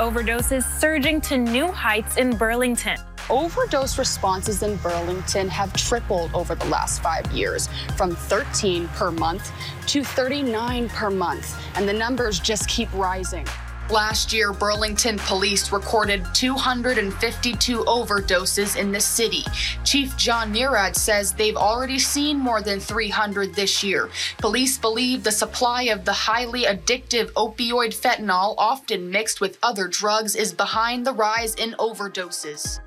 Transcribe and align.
Overdoses 0.00 0.64
surging 0.80 1.20
to 1.20 1.36
new 1.36 1.70
heights 1.70 2.16
in 2.16 2.34
Burlington. 2.34 2.96
Overdose 3.28 3.98
responses 3.98 4.62
in 4.62 4.76
Burlington 4.76 5.46
have 5.50 5.74
tripled 5.74 6.32
over 6.32 6.54
the 6.54 6.64
last 6.68 7.02
five 7.02 7.30
years, 7.32 7.68
from 7.98 8.16
13 8.16 8.88
per 8.88 9.10
month 9.10 9.52
to 9.88 10.02
39 10.02 10.88
per 10.88 11.10
month, 11.10 11.54
and 11.74 11.86
the 11.86 11.92
numbers 11.92 12.40
just 12.40 12.66
keep 12.66 12.90
rising. 12.94 13.46
Last 13.90 14.32
year, 14.32 14.52
Burlington 14.52 15.18
police 15.18 15.72
recorded 15.72 16.24
252 16.32 17.78
overdoses 17.78 18.76
in 18.76 18.92
the 18.92 19.00
city. 19.00 19.42
Chief 19.82 20.16
Jon 20.16 20.52
Murad 20.52 20.94
says 20.94 21.32
they've 21.32 21.56
already 21.56 21.98
seen 21.98 22.38
more 22.38 22.62
than 22.62 22.78
300 22.78 23.52
this 23.52 23.82
year. 23.82 24.08
Police 24.38 24.78
believe 24.78 25.24
the 25.24 25.32
supply 25.32 25.84
of 25.84 26.04
the 26.04 26.12
highly 26.12 26.66
addictive 26.66 27.32
opioid 27.32 27.92
fentanyl, 27.92 28.54
often 28.58 29.10
mixed 29.10 29.40
with 29.40 29.58
other 29.60 29.88
drugs, 29.88 30.36
is 30.36 30.52
behind 30.52 31.04
the 31.04 31.12
rise 31.12 31.56
in 31.56 31.72
overdoses. 31.72 32.78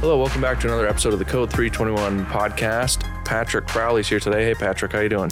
Hello, 0.00 0.18
welcome 0.18 0.40
back 0.40 0.58
to 0.58 0.66
another 0.66 0.88
episode 0.88 1.12
of 1.12 1.20
the 1.20 1.24
Code 1.24 1.50
321 1.50 2.26
podcast. 2.26 3.02
Patrick 3.24 3.68
Crowley's 3.68 4.08
here 4.08 4.18
today. 4.18 4.46
Hey, 4.46 4.54
Patrick, 4.54 4.90
how 4.90 4.98
you 4.98 5.08
doing? 5.08 5.30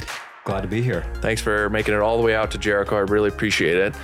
Glad 0.51 0.63
to 0.63 0.67
be 0.67 0.83
here. 0.83 1.05
Thanks 1.21 1.41
for 1.41 1.71
making 1.71 1.95
it 1.95 2.01
all 2.01 2.17
the 2.17 2.25
way 2.25 2.35
out 2.35 2.51
to 2.51 2.59
Jericho. 2.59 2.97
I 2.97 3.03
really 3.03 3.29
appreciate 3.29 3.77
it. 3.77 3.95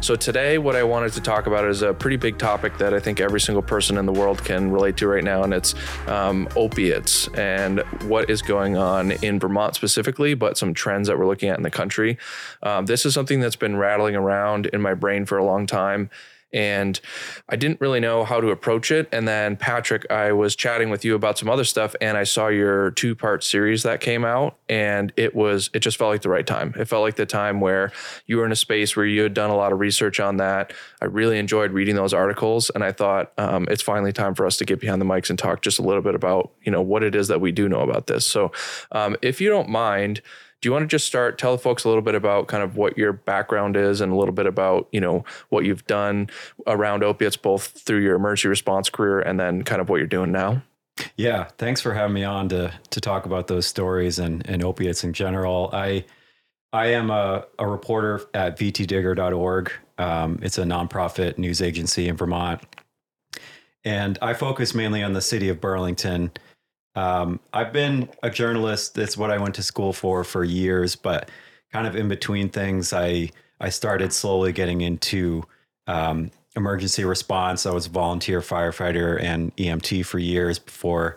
So, 0.00 0.16
today, 0.16 0.56
what 0.56 0.74
I 0.74 0.82
wanted 0.82 1.12
to 1.12 1.20
talk 1.20 1.46
about 1.46 1.66
is 1.66 1.82
a 1.82 1.92
pretty 1.92 2.16
big 2.16 2.38
topic 2.38 2.78
that 2.78 2.94
I 2.94 3.00
think 3.00 3.20
every 3.20 3.38
single 3.38 3.60
person 3.60 3.98
in 3.98 4.06
the 4.06 4.12
world 4.12 4.42
can 4.42 4.70
relate 4.70 4.96
to 4.96 5.08
right 5.08 5.22
now, 5.22 5.42
and 5.42 5.52
it's 5.52 5.74
um, 6.08 6.48
opiates 6.56 7.28
and 7.34 7.80
what 8.08 8.30
is 8.30 8.40
going 8.40 8.78
on 8.78 9.12
in 9.12 9.38
Vermont 9.38 9.74
specifically, 9.74 10.32
but 10.32 10.56
some 10.56 10.72
trends 10.72 11.06
that 11.06 11.18
we're 11.18 11.26
looking 11.26 11.50
at 11.50 11.58
in 11.58 11.62
the 11.62 11.70
country. 11.70 12.16
Um, 12.62 12.86
this 12.86 13.04
is 13.04 13.12
something 13.12 13.40
that's 13.40 13.54
been 13.54 13.76
rattling 13.76 14.16
around 14.16 14.68
in 14.68 14.80
my 14.80 14.94
brain 14.94 15.26
for 15.26 15.36
a 15.36 15.44
long 15.44 15.66
time 15.66 16.08
and 16.52 17.00
I 17.48 17.56
didn't 17.56 17.80
really 17.80 18.00
know 18.00 18.24
how 18.24 18.40
to 18.40 18.48
approach 18.48 18.90
it. 18.90 19.08
And 19.12 19.26
then 19.26 19.56
Patrick, 19.56 20.10
I 20.10 20.32
was 20.32 20.56
chatting 20.56 20.90
with 20.90 21.04
you 21.04 21.14
about 21.14 21.38
some 21.38 21.48
other 21.48 21.64
stuff, 21.64 21.94
and 22.00 22.16
I 22.16 22.24
saw 22.24 22.48
your 22.48 22.90
two 22.92 23.14
part 23.14 23.44
series 23.44 23.82
that 23.84 24.00
came 24.00 24.24
out, 24.24 24.56
and 24.68 25.12
it 25.16 25.34
was 25.34 25.70
it 25.72 25.80
just 25.80 25.96
felt 25.96 26.10
like 26.10 26.22
the 26.22 26.28
right 26.28 26.46
time. 26.46 26.74
It 26.78 26.86
felt 26.86 27.02
like 27.02 27.16
the 27.16 27.26
time 27.26 27.60
where 27.60 27.92
you 28.26 28.38
were 28.38 28.46
in 28.46 28.52
a 28.52 28.56
space 28.56 28.96
where 28.96 29.06
you 29.06 29.22
had 29.22 29.34
done 29.34 29.50
a 29.50 29.56
lot 29.56 29.72
of 29.72 29.80
research 29.80 30.20
on 30.20 30.38
that. 30.38 30.72
I 31.00 31.06
really 31.06 31.38
enjoyed 31.38 31.72
reading 31.72 31.96
those 31.96 32.14
articles, 32.14 32.70
and 32.70 32.82
I 32.82 32.92
thought 32.92 33.32
um, 33.38 33.66
it's 33.70 33.82
finally 33.82 34.12
time 34.12 34.34
for 34.34 34.46
us 34.46 34.56
to 34.58 34.64
get 34.64 34.80
behind 34.80 35.00
the 35.00 35.06
mics 35.06 35.30
and 35.30 35.38
talk 35.38 35.62
just 35.62 35.78
a 35.78 35.82
little 35.82 36.02
bit 36.02 36.14
about 36.14 36.52
you 36.62 36.72
know 36.72 36.82
what 36.82 37.02
it 37.02 37.14
is 37.14 37.28
that 37.28 37.40
we 37.40 37.52
do 37.52 37.68
know 37.68 37.80
about 37.80 38.06
this. 38.06 38.26
So, 38.26 38.52
um, 38.92 39.16
if 39.22 39.40
you 39.40 39.48
don't 39.48 39.68
mind 39.68 40.22
do 40.60 40.68
you 40.68 40.72
want 40.72 40.82
to 40.82 40.86
just 40.86 41.06
start 41.06 41.38
tell 41.38 41.52
the 41.56 41.62
folks 41.62 41.84
a 41.84 41.88
little 41.88 42.02
bit 42.02 42.14
about 42.14 42.48
kind 42.48 42.62
of 42.62 42.76
what 42.76 42.98
your 42.98 43.12
background 43.12 43.76
is 43.76 44.00
and 44.00 44.12
a 44.12 44.16
little 44.16 44.34
bit 44.34 44.46
about 44.46 44.88
you 44.92 45.00
know 45.00 45.24
what 45.48 45.64
you've 45.64 45.86
done 45.86 46.28
around 46.66 47.02
opiates 47.02 47.36
both 47.36 47.66
through 47.66 48.00
your 48.00 48.14
emergency 48.16 48.48
response 48.48 48.90
career 48.90 49.20
and 49.20 49.40
then 49.40 49.62
kind 49.62 49.80
of 49.80 49.88
what 49.88 49.96
you're 49.96 50.06
doing 50.06 50.32
now? 50.32 50.62
Yeah 51.16 51.48
thanks 51.58 51.80
for 51.80 51.94
having 51.94 52.14
me 52.14 52.24
on 52.24 52.48
to 52.50 52.72
to 52.90 53.00
talk 53.00 53.26
about 53.26 53.46
those 53.46 53.66
stories 53.66 54.18
and 54.18 54.46
and 54.48 54.62
opiates 54.62 55.04
in 55.04 55.12
general. 55.12 55.70
I 55.72 56.04
i 56.72 56.86
am 56.86 57.10
a, 57.10 57.46
a 57.58 57.66
reporter 57.66 58.22
at 58.34 58.58
vtdigger.org 58.58 59.72
um, 59.98 60.38
it's 60.42 60.56
a 60.56 60.64
nonprofit 60.64 61.36
news 61.36 61.60
agency 61.60 62.08
in 62.08 62.16
vermont. 62.16 62.62
And 63.84 64.18
i 64.20 64.34
focus 64.34 64.74
mainly 64.74 65.02
on 65.02 65.14
the 65.14 65.22
city 65.22 65.48
of 65.48 65.60
burlington 65.60 66.30
um, 66.94 67.40
I've 67.52 67.72
been 67.72 68.08
a 68.22 68.30
journalist. 68.30 68.94
That's 68.94 69.16
what 69.16 69.30
I 69.30 69.38
went 69.38 69.54
to 69.56 69.62
school 69.62 69.92
for 69.92 70.24
for 70.24 70.44
years. 70.44 70.96
But 70.96 71.30
kind 71.72 71.86
of 71.86 71.96
in 71.96 72.08
between 72.08 72.48
things, 72.48 72.92
I 72.92 73.30
I 73.60 73.68
started 73.68 74.12
slowly 74.12 74.52
getting 74.52 74.80
into 74.80 75.44
um, 75.86 76.30
emergency 76.56 77.04
response. 77.04 77.66
I 77.66 77.72
was 77.72 77.86
a 77.86 77.90
volunteer 77.90 78.40
firefighter 78.40 79.22
and 79.22 79.54
EMT 79.56 80.04
for 80.06 80.18
years 80.18 80.58
before 80.58 81.16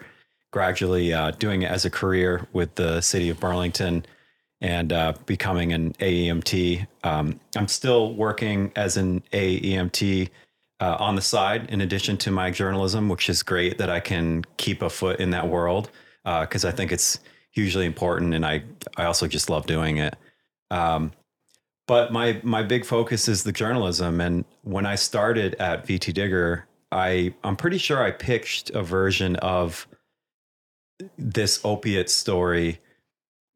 gradually 0.52 1.12
uh, 1.14 1.32
doing 1.32 1.64
it 1.64 1.72
as 1.72 1.84
a 1.84 1.90
career 1.90 2.48
with 2.54 2.76
the 2.76 3.02
city 3.02 3.30
of 3.30 3.40
Burlington 3.40 4.06
and 4.62 4.94
uh, 4.94 5.14
becoming 5.26 5.74
an 5.74 5.94
AEMT. 5.94 6.88
Um, 7.04 7.40
I'm 7.58 7.68
still 7.68 8.14
working 8.14 8.72
as 8.76 8.96
an 8.96 9.24
AEMT 9.34 10.30
uh, 10.84 10.98
on 11.00 11.16
the 11.16 11.22
side 11.22 11.70
in 11.70 11.80
addition 11.80 12.18
to 12.18 12.30
my 12.30 12.52
journalism, 12.52 13.08
which 13.08 13.30
is 13.30 13.42
great 13.42 13.78
that 13.78 13.90
I 13.90 14.02
can 14.02 14.44
keep 14.58 14.82
a 14.82 14.90
foot 14.90 15.22
in 15.22 15.30
that 15.30 15.48
world 15.48 15.90
because 16.26 16.66
uh, 16.66 16.68
I 16.68 16.72
think 16.72 16.92
it's 16.92 17.20
hugely 17.52 17.86
important, 17.86 18.34
and 18.34 18.46
I 18.46 18.64
I 18.98 19.06
also 19.06 19.28
just 19.28 19.50
love 19.50 19.66
doing 19.66 19.98
it. 19.98 20.16
Um, 20.72 21.14
but 21.88 22.12
my 22.12 22.42
my 22.44 22.64
big 22.64 22.84
focus 22.84 23.30
is 23.30 23.44
the 23.44 23.54
journalism, 23.54 24.20
and 24.20 24.44
when 24.64 24.86
I 24.86 24.96
started 24.96 25.56
at 25.56 25.88
VT 25.88 26.14
Digger, 26.14 26.68
I 26.92 27.34
I'm 27.46 27.56
pretty 27.56 27.78
sure 27.78 28.04
I 28.04 28.12
pitched 28.12 28.72
a 28.72 28.84
version 28.84 29.38
of 29.38 29.88
this 31.18 31.62
opiate 31.64 32.10
story 32.10 32.80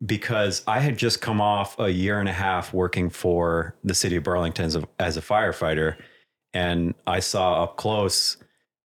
because 0.06 0.64
I 0.66 0.80
had 0.80 0.98
just 0.98 1.20
come 1.20 1.42
off 1.42 1.78
a 1.78 1.90
year 1.90 2.22
and 2.22 2.30
a 2.30 2.34
half 2.34 2.74
working 2.74 3.10
for 3.10 3.76
the 3.84 3.96
city 3.96 4.16
of 4.16 4.24
Burlington 4.24 4.64
as 4.64 4.76
a, 4.78 4.88
as 5.00 5.18
a 5.18 5.22
firefighter 5.22 5.98
and 6.54 6.94
I 7.06 7.20
saw 7.20 7.64
up 7.64 7.78
close 7.78 8.38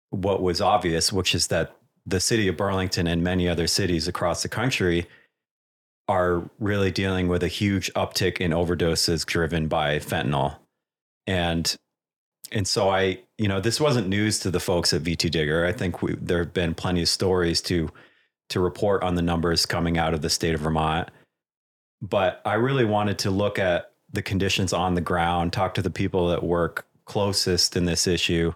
what 0.10 0.42
was 0.42 0.62
obvious, 0.62 1.12
which 1.12 1.34
is 1.34 1.48
that 1.48 1.76
the 2.06 2.20
city 2.20 2.48
of 2.48 2.58
Burlington 2.58 3.08
and 3.08 3.24
many 3.24 3.48
other 3.48 3.68
cities 3.68 4.08
across 4.08 4.44
the 4.44 4.50
country 4.50 5.08
are 6.08 6.50
really 6.60 6.92
dealing 6.92 7.28
with 7.28 7.44
a 7.44 7.48
huge 7.48 7.92
uptick 7.94 8.38
in 8.38 8.52
overdoses 8.52 9.26
driven 9.26 9.68
by 9.68 10.00
fentanyl. 10.00 10.58
And 11.28 11.76
and 12.52 12.68
so 12.68 12.90
I, 12.90 13.20
you 13.38 13.48
know, 13.48 13.62
this 13.62 13.80
wasn't 13.80 14.10
news 14.10 14.40
to 14.40 14.52
the 14.52 14.60
folks 14.60 14.92
at 14.94 15.04
VT 15.04 15.32
Digger. 15.32 15.66
I 15.66 15.72
think 15.72 16.02
we, 16.02 16.16
there 16.16 16.40
have 16.40 16.54
been 16.54 16.74
plenty 16.74 17.02
of 17.02 17.08
stories 17.08 17.62
to 17.64 17.90
to 18.50 18.60
report 18.60 19.04
on 19.04 19.16
the 19.16 19.22
numbers 19.22 19.66
coming 19.66 19.98
out 19.98 20.14
of 20.14 20.22
the 20.22 20.30
state 20.30 20.54
of 20.54 20.62
Vermont. 20.62 21.10
But 22.02 22.42
I 22.44 22.56
really 22.56 22.84
wanted 22.84 23.20
to 23.20 23.32
look 23.32 23.58
at 23.58 23.92
the 24.12 24.22
conditions 24.22 24.74
on 24.74 24.96
the 24.96 25.02
ground, 25.02 25.54
talk 25.54 25.74
to 25.76 25.82
the 25.82 25.90
people 25.90 26.28
that 26.28 26.44
work 26.44 26.86
closest 27.06 27.76
in 27.76 27.86
this 27.86 28.08
issue 28.08 28.54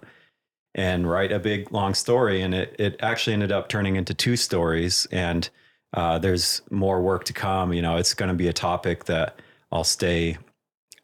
and 0.74 1.10
write 1.10 1.32
a 1.32 1.40
big 1.40 1.72
long 1.72 1.94
story. 1.94 2.42
And 2.42 2.54
it, 2.54 2.76
it 2.78 2.96
actually 3.00 3.34
ended 3.34 3.52
up 3.52 3.70
turning 3.70 3.96
into 3.96 4.14
two 4.14 4.36
stories. 4.36 5.08
And 5.12 5.50
uh, 5.94 6.20
there's 6.20 6.62
more 6.70 7.02
work 7.02 7.24
to 7.26 7.34
come. 7.34 7.74
You 7.74 7.82
know, 7.82 7.98
it's 7.98 8.14
going 8.14 8.30
to 8.30 8.36
be 8.36 8.50
a 8.50 8.54
topic 8.54 9.06
that 9.06 9.40
I'll 9.72 9.84
stay 9.84 10.38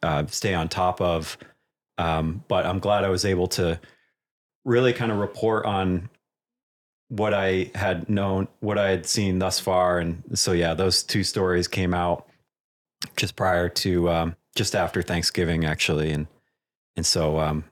uh, 0.02 0.26
stay 0.26 0.54
on 0.54 0.68
top 0.68 1.00
of. 1.00 1.38
Um, 1.98 2.44
but 2.48 2.66
I'm 2.66 2.78
glad 2.78 3.04
I 3.04 3.08
was 3.08 3.24
able 3.24 3.46
to 3.48 3.80
really 4.64 4.92
kind 4.92 5.12
of 5.12 5.18
report 5.18 5.64
on 5.64 6.08
what 7.08 7.34
I 7.34 7.70
had 7.74 8.08
known, 8.08 8.48
what 8.60 8.78
I 8.78 8.90
had 8.90 9.06
seen 9.06 9.38
thus 9.38 9.60
far. 9.60 9.98
And 9.98 10.22
so, 10.34 10.52
yeah, 10.52 10.74
those 10.74 11.02
two 11.02 11.22
stories 11.22 11.68
came 11.68 11.94
out 11.94 12.26
just 13.16 13.36
prior 13.36 13.68
to, 13.68 14.08
um, 14.08 14.36
just 14.56 14.74
after 14.74 15.02
Thanksgiving, 15.02 15.64
actually. 15.64 16.10
And 16.10 16.26
and 16.96 17.06
so, 17.06 17.38
um, 17.38 17.64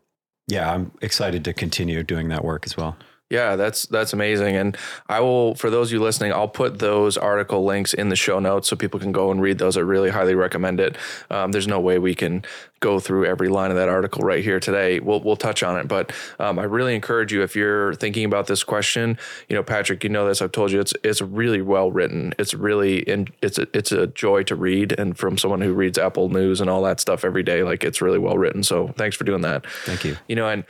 yeah, 0.49 0.73
I'm 0.73 0.93
excited 1.01 1.45
to 1.45 1.53
continue 1.53 2.03
doing 2.03 2.29
that 2.29 2.45
work 2.45 2.67
as 2.67 2.77
well. 2.77 2.97
Yeah, 3.31 3.55
that's 3.55 3.87
that's 3.87 4.13
amazing. 4.13 4.57
And 4.57 4.77
I 5.09 5.21
will 5.21 5.55
for 5.55 5.71
those 5.71 5.89
of 5.89 5.93
you 5.93 6.01
listening, 6.01 6.33
I'll 6.33 6.49
put 6.49 6.81
those 6.81 7.17
article 7.17 7.65
links 7.65 7.95
in 7.95 8.09
the 8.09 8.17
show 8.17 8.41
notes 8.41 8.69
so 8.69 8.75
people 8.75 8.99
can 8.99 9.13
go 9.13 9.31
and 9.31 9.41
read 9.41 9.59
those. 9.59 9.77
I 9.77 9.81
really 9.83 10.11
highly 10.11 10.35
recommend 10.35 10.81
it. 10.81 10.97
Um, 11.31 11.53
there's 11.53 11.69
no 11.69 11.79
way 11.79 12.01
we 12.01 12.17
can 12.17 12.45
go 12.81 12.99
through 12.99 13.27
every 13.27 13.49
line 13.49 13.71
of 13.71 13.77
that 13.77 13.89
article 13.89 14.23
right 14.23 14.43
here 14.43 14.59
today. 14.59 15.01
We'll 15.01 15.21
we'll 15.21 15.37
touch 15.37 15.63
on 15.63 15.79
it, 15.79 15.87
but 15.87 16.13
um, 16.39 16.59
I 16.59 16.65
really 16.65 16.95
encourage 16.95 17.33
you 17.33 17.43
if 17.43 17.55
you're 17.55 17.95
thinking 17.95 18.25
about 18.25 18.47
this 18.47 18.65
question. 18.65 19.19
You 19.49 19.57
know, 19.57 19.63
Patrick, 19.63 20.03
you 20.03 20.11
know 20.11 20.27
this. 20.27 20.43
I've 20.43 20.53
told 20.53 20.73
you 20.73 20.81
it's 20.81 20.95
it's 21.05 21.21
really 21.21 21.63
well 21.63 21.91
written. 21.91 22.35
It's 22.39 22.55
really 22.55 23.01
in, 23.01 23.29
it's 23.43 23.59
a, 23.59 23.67
it's 23.75 23.93
a 23.93 24.09
joy 24.09 24.43
to 24.45 24.57
read, 24.57 24.93
and 24.99 25.17
from 25.17 25.39
someone 25.39 25.61
who 25.61 25.75
reads 25.75 25.99
Apple 25.99 26.29
News 26.29 26.61
and 26.61 26.69
all 26.69 26.83
that 26.83 27.01
stuff 27.01 27.25
every 27.25 27.43
day, 27.43 27.63
like 27.63 27.85
it's 27.85 28.01
really 28.01 28.19
well 28.19 28.39
written. 28.39 28.63
So 28.63 28.89
thanks 28.97 29.17
for 29.17 29.25
doing 29.25 29.43
that. 29.43 29.67
Thank 29.85 30.05
you. 30.05 30.17
You 30.27 30.37
know, 30.37 30.49
and 30.49 30.65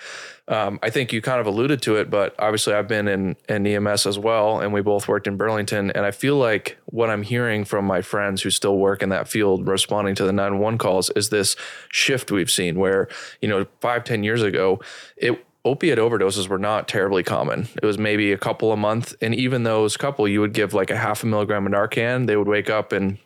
um, 0.51 0.81
I 0.83 0.91
think 0.91 1.13
you 1.13 1.23
kind 1.23 1.41
of 1.41 1.47
alluded 1.47 1.81
to 1.83 1.95
it, 1.97 2.11
but 2.11 2.35
obviously 2.37 2.75
I've 2.75 2.89
been 2.89 3.07
in, 3.07 3.37
in 3.49 3.65
EMS 3.65 4.05
as 4.05 4.19
well, 4.19 4.59
and 4.59 4.73
we 4.73 4.83
both 4.83 5.07
worked 5.07 5.29
in 5.29 5.37
Burlington. 5.37 5.93
And 5.93 6.05
I 6.05 6.11
feel 6.11 6.37
like 6.37 6.77
what 6.87 7.09
I'm 7.09 7.23
hearing 7.23 7.65
from 7.65 7.85
my 7.85 8.03
friends 8.03 8.43
who 8.43 8.51
still 8.51 8.77
work 8.77 9.01
in 9.01 9.11
that 9.11 9.29
field, 9.29 9.69
responding 9.69 10.17
to 10.17 10.25
the 10.25 10.33
911 10.33 10.79
calls, 10.79 11.09
is 11.11 11.29
this 11.29 11.55
shift 12.01 12.33
we've 12.33 12.51
seen 12.51 12.79
where, 12.79 13.09
you 13.41 13.49
know, 13.49 13.67
five 13.81 14.05
ten 14.05 14.25
years 14.25 14.43
ago, 14.43 14.81
it 15.17 15.45
opiate 15.65 15.99
overdoses 15.99 16.49
were 16.49 16.59
not 16.59 16.89
terribly 16.89 17.23
common. 17.23 17.69
It 17.83 17.85
was 17.85 17.99
maybe 17.99 18.33
a 18.33 18.39
couple 18.39 18.73
a 18.73 18.77
month. 18.77 19.15
And 19.21 19.35
even 19.35 19.63
those 19.63 19.97
couple, 19.97 20.27
you 20.27 20.41
would 20.41 20.55
give 20.55 20.73
like 20.75 20.91
a 20.91 20.97
half 20.97 21.23
a 21.23 21.27
milligram 21.27 21.67
of 21.67 21.73
Narcan, 21.73 22.27
they 22.27 22.37
would 22.37 22.49
wake 22.49 22.71
up 22.71 22.93
and 22.93 23.19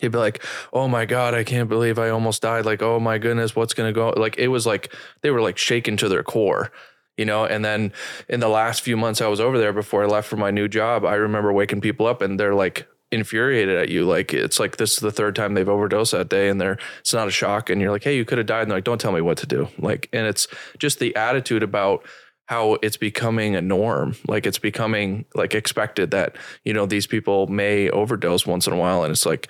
he'd 0.00 0.12
be 0.12 0.18
like, 0.18 0.44
"Oh 0.72 0.88
my 0.88 1.06
god, 1.06 1.34
I 1.34 1.44
can't 1.44 1.68
believe 1.68 1.98
I 1.98 2.10
almost 2.10 2.42
died." 2.42 2.66
Like, 2.66 2.82
"Oh 2.82 3.00
my 3.00 3.18
goodness, 3.18 3.56
what's 3.56 3.72
going 3.74 3.88
to 3.88 3.94
go?" 3.94 4.10
Like 4.10 4.36
it 4.38 4.48
was 4.48 4.66
like 4.66 4.92
they 5.22 5.30
were 5.30 5.40
like 5.40 5.56
shaken 5.56 5.96
to 5.98 6.08
their 6.08 6.22
core, 6.22 6.70
you 7.16 7.24
know. 7.24 7.46
And 7.46 7.64
then 7.64 7.92
in 8.28 8.40
the 8.40 8.48
last 8.48 8.82
few 8.82 8.96
months 8.96 9.22
I 9.22 9.28
was 9.28 9.40
over 9.40 9.58
there 9.58 9.72
before 9.72 10.04
I 10.04 10.06
left 10.06 10.28
for 10.28 10.36
my 10.36 10.50
new 10.50 10.68
job, 10.68 11.04
I 11.04 11.14
remember 11.14 11.52
waking 11.52 11.80
people 11.80 12.06
up 12.06 12.20
and 12.20 12.38
they're 12.38 12.54
like 12.54 12.86
infuriated 13.12 13.76
at 13.76 13.88
you. 13.88 14.04
Like 14.04 14.32
it's 14.32 14.58
like 14.58 14.78
this 14.78 14.94
is 14.94 14.98
the 14.98 15.12
third 15.12 15.36
time 15.36 15.54
they've 15.54 15.68
overdosed 15.68 16.12
that 16.12 16.28
day, 16.28 16.48
and 16.48 16.60
they're 16.60 16.78
it's 17.00 17.12
not 17.12 17.28
a 17.28 17.30
shock. 17.30 17.70
And 17.70 17.80
you're 17.80 17.92
like, 17.92 18.04
hey, 18.04 18.16
you 18.16 18.24
could 18.24 18.38
have 18.38 18.46
died. 18.46 18.62
And 18.62 18.70
they're 18.70 18.78
like, 18.78 18.84
don't 18.84 19.00
tell 19.00 19.12
me 19.12 19.20
what 19.20 19.38
to 19.38 19.46
do. 19.46 19.68
Like, 19.78 20.08
and 20.12 20.26
it's 20.26 20.48
just 20.78 20.98
the 20.98 21.14
attitude 21.14 21.62
about 21.62 22.04
how 22.46 22.76
it's 22.82 22.96
becoming 22.96 23.54
a 23.54 23.60
norm. 23.60 24.16
Like 24.26 24.46
it's 24.46 24.58
becoming 24.58 25.24
like 25.34 25.54
expected 25.54 26.10
that, 26.10 26.36
you 26.64 26.72
know, 26.72 26.86
these 26.86 27.06
people 27.06 27.46
may 27.46 27.88
overdose 27.90 28.46
once 28.46 28.66
in 28.66 28.72
a 28.72 28.76
while. 28.76 29.04
And 29.04 29.12
it's 29.12 29.24
like, 29.24 29.48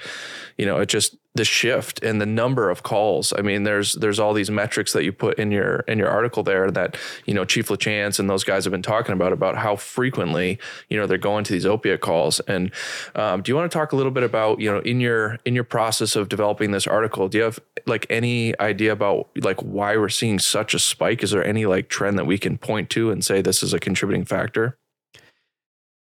you 0.59 0.67
know, 0.67 0.79
it 0.79 0.88
just 0.88 1.17
the 1.34 1.44
shift 1.44 1.99
in 2.00 2.19
the 2.19 2.26
number 2.26 2.69
of 2.69 2.82
calls. 2.82 3.32
I 3.37 3.40
mean, 3.40 3.62
there's 3.62 3.94
there's 3.94 4.19
all 4.19 4.34
these 4.34 4.50
metrics 4.50 4.93
that 4.93 5.02
you 5.02 5.12
put 5.12 5.38
in 5.38 5.50
your 5.50 5.76
in 5.88 5.99
your 5.99 6.08
article 6.08 6.43
there 6.43 6.70
that, 6.70 6.96
you 7.25 7.32
know, 7.32 7.44
Chief 7.44 7.69
LaChance 7.69 8.19
and 8.19 8.29
those 8.29 8.44
guys 8.44 8.64
have 8.64 8.70
been 8.70 8.82
talking 8.82 9.14
about 9.14 9.32
about 9.32 9.56
how 9.56 9.76
frequently, 9.76 10.58
you 10.90 10.99
know, 10.99 11.06
they're 11.06 11.17
going 11.17 11.44
to 11.44 11.52
these 11.52 11.64
opiate 11.64 12.02
calls. 12.02 12.40
And 12.40 12.70
um, 13.14 13.43
do 13.43 13.50
you 13.50 13.56
want 13.56 13.70
to 13.70 13.76
talk 13.76 13.93
a 13.93 13.96
little 13.96 14.12
bit 14.12 14.25
about, 14.25 14.61
you 14.61 14.70
know, 14.70 14.81
in 14.81 15.00
your 15.00 15.38
in 15.46 15.55
your 15.55 15.64
process 15.64 16.17
of 16.17 16.29
developing 16.29 16.70
this 16.73 16.87
article, 16.87 17.29
do 17.29 17.38
you 17.38 17.44
have 17.44 17.58
like 17.87 18.06
any 18.11 18.58
idea 18.61 18.93
about 18.93 19.31
like 19.37 19.61
why 19.62 19.96
we're 19.96 20.11
seeing 20.11 20.38
such 20.38 20.75
a 20.75 20.78
spike? 20.78 21.23
Is 21.23 21.31
there 21.31 21.44
any 21.44 21.64
like 21.64 21.88
trend 21.88 22.19
that 22.19 22.26
we 22.26 22.37
can 22.37 22.58
point 22.58 22.90
to 22.90 23.11
and 23.11 23.25
say 23.25 23.40
this 23.40 23.62
is 23.62 23.73
a 23.73 23.81
contributing 23.81 24.26
factor? 24.26 24.76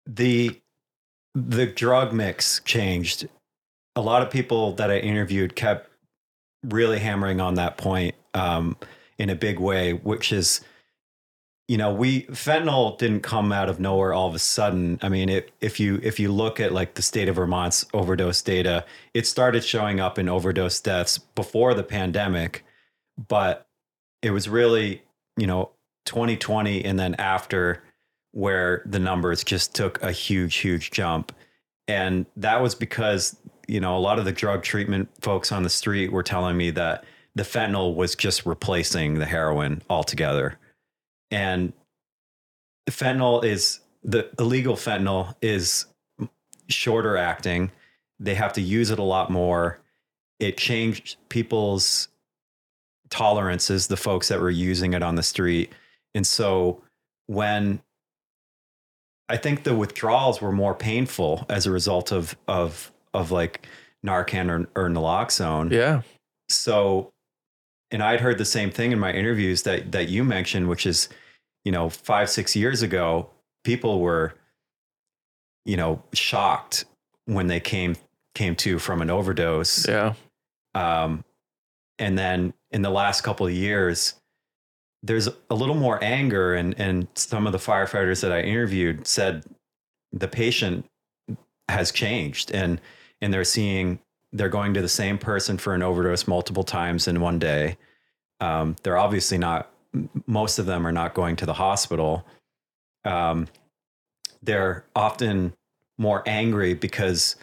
The 0.07 0.59
the 1.35 1.67
drug 1.67 2.13
mix 2.13 2.61
changed. 2.65 3.27
A 3.95 4.01
lot 4.01 4.21
of 4.21 4.29
people 4.29 4.73
that 4.73 4.89
I 4.89 4.97
interviewed 4.97 5.55
kept 5.55 5.89
really 6.63 6.99
hammering 6.99 7.39
on 7.39 7.55
that 7.55 7.77
point 7.77 8.15
um, 8.33 8.77
in 9.17 9.29
a 9.29 9.35
big 9.35 9.59
way, 9.59 9.93
which 9.93 10.31
is, 10.31 10.61
you 11.67 11.77
know, 11.77 11.93
we 11.93 12.23
fentanyl 12.23 12.97
didn't 12.97 13.21
come 13.21 13.51
out 13.51 13.69
of 13.69 13.79
nowhere 13.79 14.13
all 14.13 14.27
of 14.27 14.35
a 14.35 14.39
sudden. 14.39 14.99
I 15.01 15.09
mean, 15.09 15.29
it, 15.29 15.51
if 15.61 15.79
you 15.79 15.99
if 16.03 16.19
you 16.19 16.31
look 16.31 16.59
at 16.59 16.71
like 16.71 16.95
the 16.95 17.01
state 17.01 17.29
of 17.29 17.35
Vermont's 17.35 17.85
overdose 17.93 18.41
data, 18.41 18.85
it 19.13 19.27
started 19.27 19.63
showing 19.63 19.99
up 19.99 20.17
in 20.17 20.27
overdose 20.27 20.79
deaths 20.79 21.17
before 21.17 21.73
the 21.73 21.83
pandemic, 21.83 22.65
but 23.27 23.67
it 24.21 24.31
was 24.31 24.49
really, 24.49 25.03
you 25.37 25.47
know, 25.47 25.71
2020 26.05 26.83
and 26.83 26.99
then 26.99 27.15
after 27.15 27.83
where 28.31 28.81
the 28.85 28.99
numbers 28.99 29.43
just 29.43 29.75
took 29.75 30.01
a 30.01 30.11
huge 30.11 30.55
huge 30.55 30.91
jump 30.91 31.31
and 31.87 32.25
that 32.35 32.61
was 32.61 32.75
because 32.75 33.37
you 33.73 33.79
know 33.79 33.97
a 33.97 33.99
lot 33.99 34.19
of 34.19 34.25
the 34.25 34.31
drug 34.31 34.61
treatment 34.61 35.09
folks 35.21 35.51
on 35.51 35.63
the 35.63 35.69
street 35.69 36.11
were 36.11 36.21
telling 36.21 36.55
me 36.55 36.69
that 36.69 37.03
the 37.33 37.41
fentanyl 37.41 37.95
was 37.95 38.13
just 38.13 38.45
replacing 38.45 39.15
the 39.15 39.25
heroin 39.25 39.81
altogether. 39.89 40.59
And 41.31 41.73
fentanyl 42.87 43.43
is 43.43 43.79
the 44.03 44.29
illegal 44.37 44.75
fentanyl 44.75 45.33
is 45.41 45.87
shorter 46.69 47.17
acting. 47.17 47.71
They 48.19 48.35
have 48.35 48.53
to 48.53 48.61
use 48.61 48.91
it 48.91 48.99
a 48.99 49.03
lot 49.03 49.31
more. 49.31 49.79
It 50.39 50.55
changed 50.55 51.15
people's 51.29 52.09
tolerances 53.09 53.87
the 53.87 53.97
folks 53.97 54.27
that 54.27 54.39
were 54.39 54.51
using 54.51 54.93
it 54.93 55.01
on 55.01 55.15
the 55.15 55.23
street. 55.23 55.73
And 56.13 56.27
so 56.27 56.83
when 57.25 57.81
I 59.29 59.37
think 59.37 59.63
the 59.63 59.73
withdrawals 59.73 60.41
were 60.41 60.51
more 60.51 60.75
painful 60.75 61.47
as 61.49 61.65
a 61.65 61.71
result 61.71 62.11
of 62.11 62.37
of 62.47 62.92
of 63.13 63.31
like 63.31 63.67
Narcan 64.05 64.49
or, 64.49 64.83
or 64.83 64.89
naloxone. 64.89 65.71
Yeah. 65.71 66.01
So, 66.49 67.11
and 67.91 68.03
I'd 68.03 68.19
heard 68.19 68.37
the 68.37 68.45
same 68.45 68.71
thing 68.71 68.91
in 68.91 68.99
my 68.99 69.11
interviews 69.11 69.63
that 69.63 69.91
that 69.91 70.09
you 70.09 70.23
mentioned, 70.23 70.67
which 70.67 70.85
is, 70.85 71.09
you 71.63 71.71
know, 71.71 71.89
five 71.89 72.29
six 72.29 72.55
years 72.55 72.81
ago, 72.81 73.29
people 73.63 73.99
were, 74.01 74.33
you 75.65 75.77
know, 75.77 76.01
shocked 76.13 76.85
when 77.25 77.47
they 77.47 77.59
came 77.59 77.95
came 78.35 78.55
to 78.57 78.79
from 78.79 79.01
an 79.01 79.09
overdose. 79.09 79.87
Yeah. 79.87 80.13
Um, 80.75 81.23
and 81.99 82.17
then 82.17 82.53
in 82.71 82.81
the 82.81 82.89
last 82.89 83.21
couple 83.21 83.45
of 83.45 83.53
years, 83.53 84.15
there's 85.03 85.29
a 85.49 85.55
little 85.55 85.75
more 85.75 86.03
anger 86.03 86.55
and 86.55 86.73
and 86.79 87.07
some 87.15 87.45
of 87.45 87.53
the 87.53 87.59
firefighters 87.59 88.21
that 88.21 88.31
I 88.31 88.41
interviewed 88.41 89.05
said 89.05 89.43
the 90.11 90.27
patient 90.27 90.85
has 91.69 91.91
changed 91.91 92.51
and 92.51 92.79
and 93.23 93.33
they're 93.33 93.45
seeing 93.45 93.99
they're 94.33 94.49
going 94.49 94.73
to 94.73 94.81
the 94.81 94.89
same 94.89 95.17
person 95.17 95.57
for 95.57 95.73
an 95.73 95.81
overdose 95.81 96.27
multiple 96.27 96.63
times 96.63 97.07
in 97.07 97.21
one 97.21 97.39
day. 97.39 97.77
Um, 98.41 98.75
they're 98.83 98.97
obviously 98.97 99.37
not 99.37 99.71
most 100.27 100.59
of 100.59 100.65
them 100.65 100.85
are 100.85 100.91
not 100.91 101.13
going 101.13 101.35
to 101.37 101.45
the 101.45 101.53
hospital. 101.53 102.25
Um, 103.05 103.47
they're 104.41 104.85
often 104.95 105.53
more 105.97 106.23
angry 106.25 106.73
because 106.73 107.37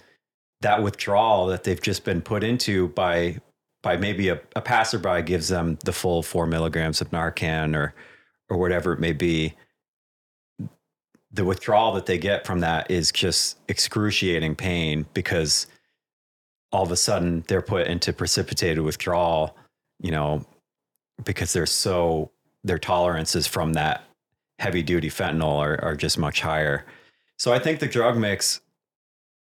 that 0.60 0.82
withdrawal 0.82 1.46
that 1.46 1.64
they've 1.64 1.80
just 1.80 2.04
been 2.04 2.20
put 2.20 2.44
into 2.44 2.88
by 2.88 3.40
by 3.82 3.96
maybe 3.96 4.28
a, 4.28 4.38
a 4.54 4.60
passerby 4.60 5.22
gives 5.22 5.48
them 5.48 5.78
the 5.84 5.92
full 5.92 6.22
four 6.22 6.46
milligrams 6.46 7.00
of 7.00 7.10
Narcan 7.10 7.74
or 7.74 7.94
or 8.50 8.58
whatever 8.58 8.92
it 8.92 9.00
may 9.00 9.12
be, 9.12 9.54
the 11.32 11.44
withdrawal 11.44 11.92
that 11.92 12.06
they 12.06 12.18
get 12.18 12.46
from 12.46 12.60
that 12.60 12.90
is 12.90 13.12
just 13.12 13.58
excruciating 13.68 14.56
pain 14.56 15.06
because 15.14 15.66
all 16.72 16.82
of 16.82 16.90
a 16.90 16.96
sudden 16.96 17.44
they're 17.46 17.62
put 17.62 17.86
into 17.86 18.12
precipitated 18.12 18.82
withdrawal, 18.82 19.56
you 20.00 20.10
know, 20.10 20.44
because 21.24 21.52
they're 21.52 21.66
so 21.66 22.30
their 22.64 22.78
tolerances 22.78 23.46
from 23.46 23.72
that 23.74 24.04
heavy 24.58 24.82
duty 24.82 25.08
fentanyl 25.08 25.58
are, 25.58 25.82
are 25.82 25.96
just 25.96 26.18
much 26.18 26.40
higher. 26.40 26.84
So 27.38 27.52
I 27.52 27.58
think 27.58 27.80
the 27.80 27.86
drug 27.86 28.18
mix 28.18 28.60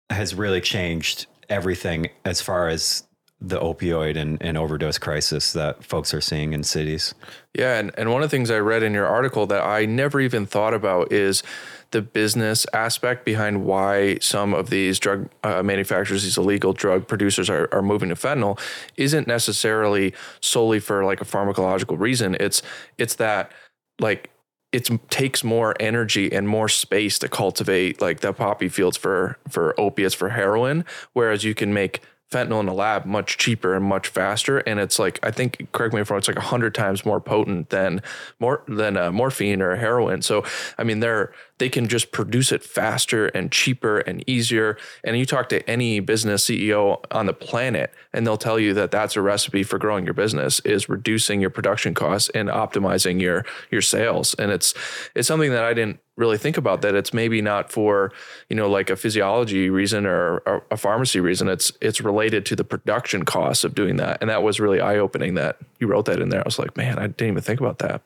has 0.10 0.36
really 0.36 0.62
changed 0.62 1.26
everything 1.50 2.10
as 2.26 2.42
far 2.42 2.68
as 2.68 3.07
the 3.40 3.60
opioid 3.60 4.18
and, 4.18 4.42
and 4.42 4.58
overdose 4.58 4.98
crisis 4.98 5.54
that 5.54 5.84
folks 5.84 6.14
are 6.14 6.22
seeing 6.22 6.54
in 6.54 6.64
cities. 6.64 7.14
Yeah, 7.54 7.78
and, 7.78 7.92
and 7.98 8.12
one 8.12 8.24
of 8.24 8.30
the 8.30 8.36
things 8.36 8.50
I 8.50 8.58
read 8.58 8.82
in 8.82 8.94
your 8.94 9.06
article 9.06 9.46
that 9.48 9.64
I 9.64 9.86
never 9.86 10.20
even 10.20 10.46
thought 10.48 10.74
about 10.74 11.12
is 11.12 11.44
the 11.92 12.02
business 12.02 12.66
aspect 12.74 13.26
behind 13.26 13.64
why 13.64 14.18
some 14.20 14.54
of 14.54 14.70
these 14.70 15.00
drug 15.00 15.30
uh, 15.44 15.64
manufacturers, 15.64 16.24
these 16.24 16.38
illegal 16.38 16.74
drug 16.74 17.08
producers 17.08 17.50
are, 17.50 17.70
are 17.72 17.82
moving 17.82 18.10
to 18.10 18.16
fentanyl 18.16 18.60
isn't 18.98 19.28
necessarily 19.28 20.14
solely 20.42 20.80
for 20.80 21.06
like 21.06 21.22
a 21.22 21.26
pharmacological 21.26 21.98
reason. 22.00 22.36
It's 22.40 22.62
it's 22.98 23.16
that 23.16 23.52
like 24.00 24.32
it 24.74 24.90
takes 25.10 25.44
more 25.44 25.76
energy 25.80 26.32
and 26.32 26.48
more 26.48 26.68
space 26.68 27.18
to 27.20 27.30
cultivate 27.30 28.02
like 28.02 28.20
the 28.20 28.34
poppy 28.34 28.68
fields 28.68 28.98
for 28.98 29.38
for 29.48 29.80
opiates 29.80 30.16
for 30.16 30.30
heroin, 30.30 30.84
whereas 31.14 31.44
you 31.44 31.56
can 31.56 31.74
make 31.74 32.02
fentanyl 32.32 32.60
in 32.60 32.68
a 32.68 32.74
lab 32.74 33.06
much 33.06 33.38
cheaper 33.38 33.74
and 33.74 33.86
much 33.86 34.08
faster. 34.08 34.60
And 34.60 34.80
it's 34.80 35.00
like 35.00 35.20
i 35.24 35.32
think 35.32 35.68
correct 35.72 35.94
me 35.94 36.02
if 36.02 36.10
i'm 36.10 36.16
wrong 36.16 36.20
it's 36.20 36.28
like 36.28 36.38
100 36.38 36.76
times 36.76 37.06
more 37.06 37.22
potent 37.22 37.70
than 37.70 38.02
more 38.40 38.64
than 38.68 38.98
uh, 38.98 39.12
morphine 39.12 39.62
or 39.62 39.76
heroin. 39.76 40.22
So 40.22 40.44
i 40.78 40.84
mean 40.84 41.00
they're 41.00 41.34
they 41.58 41.70
can 41.70 41.88
just 41.88 42.12
produce 42.12 42.52
it 42.52 42.64
faster 42.64 43.28
and 43.28 43.52
cheaper 43.52 44.00
and 44.00 44.24
easier. 44.28 44.78
And 45.04 45.18
you 45.18 45.26
talk 45.26 45.50
to 45.50 45.68
any 45.70 46.00
business 46.00 46.46
ceo 46.46 47.04
on 47.12 47.26
the 47.26 47.34
planet 47.34 47.94
and 48.14 48.26
they'll 48.26 48.38
tell 48.38 48.60
you 48.60 48.74
that 48.76 48.92
that's 48.92 49.16
a 49.16 49.22
recipe 49.22 49.64
for 49.64 49.78
growing 49.78 50.06
your 50.06 50.14
business 50.14 50.60
is 50.62 50.90
reducing 50.90 51.42
your 51.42 51.50
production 51.50 51.94
costs 51.94 52.30
and 52.30 52.50
optimizing 52.50 53.22
your 53.22 53.46
your 53.72 53.82
sales. 53.82 54.34
And 54.36 54.52
it's 54.52 54.74
it's 55.16 55.28
something 55.28 55.52
that 55.52 55.64
i 55.64 55.74
didn't 55.74 56.00
really 56.16 56.38
think 56.38 56.58
about 56.58 56.82
that 56.82 56.96
it's 56.96 57.14
maybe 57.14 57.44
not 57.44 57.72
for 57.72 58.12
you 58.50 58.56
know 58.56 58.68
like 58.68 58.90
a 58.90 58.96
physiology 58.96 59.70
reason 59.70 60.08
or, 60.08 60.38
or, 60.48 60.64
a 60.72 60.78
pharmacy 60.78 61.20
reason. 61.20 61.48
It's 61.48 61.72
it's 61.82 62.02
related 62.02 62.46
to 62.48 62.56
the 62.56 62.64
production 62.64 63.24
costs 63.24 63.64
of 63.64 63.76
doing 63.76 63.98
that. 63.98 64.18
And 64.22 64.30
that 64.30 64.44
was 64.44 64.60
really 64.60 64.82
eye-opening 64.82 65.36
that 65.36 65.58
you 65.80 65.88
wrote 65.88 66.06
that 66.06 66.20
in 66.20 66.30
there. 66.30 66.42
I 66.42 66.44
was 66.46 66.60
like 66.60 66.76
man 66.76 66.98
i 67.00 67.08
didn't 67.08 67.32
even 67.32 67.44
think 67.44 67.60
about 67.60 67.80
that 67.80 68.02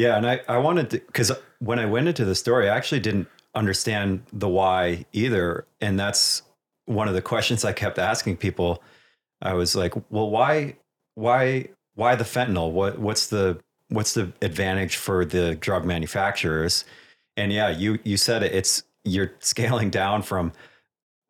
yeah 0.00 0.16
and 0.16 0.26
i 0.26 0.40
i 0.48 0.58
wanted 0.58 0.90
to 0.90 0.98
because 0.98 1.32
when 1.58 1.78
i 1.78 1.86
went 1.86 2.08
into 2.08 2.24
the 2.24 2.34
story 2.34 2.68
i 2.68 2.76
actually 2.76 3.00
didn't 3.00 3.28
understand 3.54 4.22
the 4.32 4.48
why 4.48 5.04
either 5.12 5.66
and 5.80 5.98
that's 5.98 6.42
one 6.86 7.08
of 7.08 7.14
the 7.14 7.22
questions 7.22 7.64
i 7.64 7.72
kept 7.72 7.98
asking 7.98 8.36
people 8.36 8.82
i 9.42 9.52
was 9.52 9.74
like 9.74 9.94
well 10.10 10.30
why 10.30 10.76
why 11.14 11.66
why 11.94 12.14
the 12.14 12.24
fentanyl 12.24 12.70
what 12.70 12.98
what's 12.98 13.26
the 13.28 13.58
what's 13.88 14.14
the 14.14 14.32
advantage 14.40 14.96
for 14.96 15.24
the 15.24 15.56
drug 15.56 15.84
manufacturers 15.84 16.84
and 17.40 17.52
yeah, 17.52 17.70
you 17.70 17.98
you 18.04 18.16
said 18.16 18.42
it. 18.42 18.52
It's 18.52 18.82
you're 19.04 19.32
scaling 19.40 19.90
down 19.90 20.22
from 20.22 20.52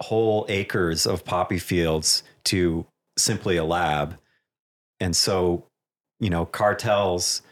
whole 0.02 0.46
acres 0.48 1.06
of 1.06 1.24
poppy 1.24 1.58
fields 1.58 2.22
to 2.44 2.86
simply 3.16 3.56
a 3.56 3.64
lab. 3.64 4.18
And 4.98 5.14
so, 5.14 5.66
you 6.18 6.30
know, 6.30 6.46
cartels 6.46 7.42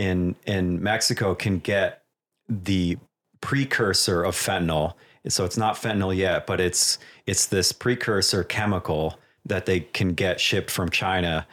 in 0.00 0.34
in 0.46 0.82
Mexico 0.82 1.34
can 1.34 1.58
get 1.58 2.02
the 2.48 2.96
precursor 3.42 4.22
of 4.22 4.34
fentanyl. 4.34 4.94
So 5.28 5.44
it's 5.44 5.58
not 5.58 5.76
fentanyl 5.76 6.16
yet, 6.16 6.46
but 6.46 6.58
it's 6.58 6.98
it's 7.26 7.46
this 7.46 7.70
precursor 7.70 8.42
chemical 8.42 9.18
that 9.44 9.66
they 9.66 9.80
can 9.80 10.14
get 10.14 10.40
shipped 10.40 10.70
from 10.70 10.88
China 10.90 11.46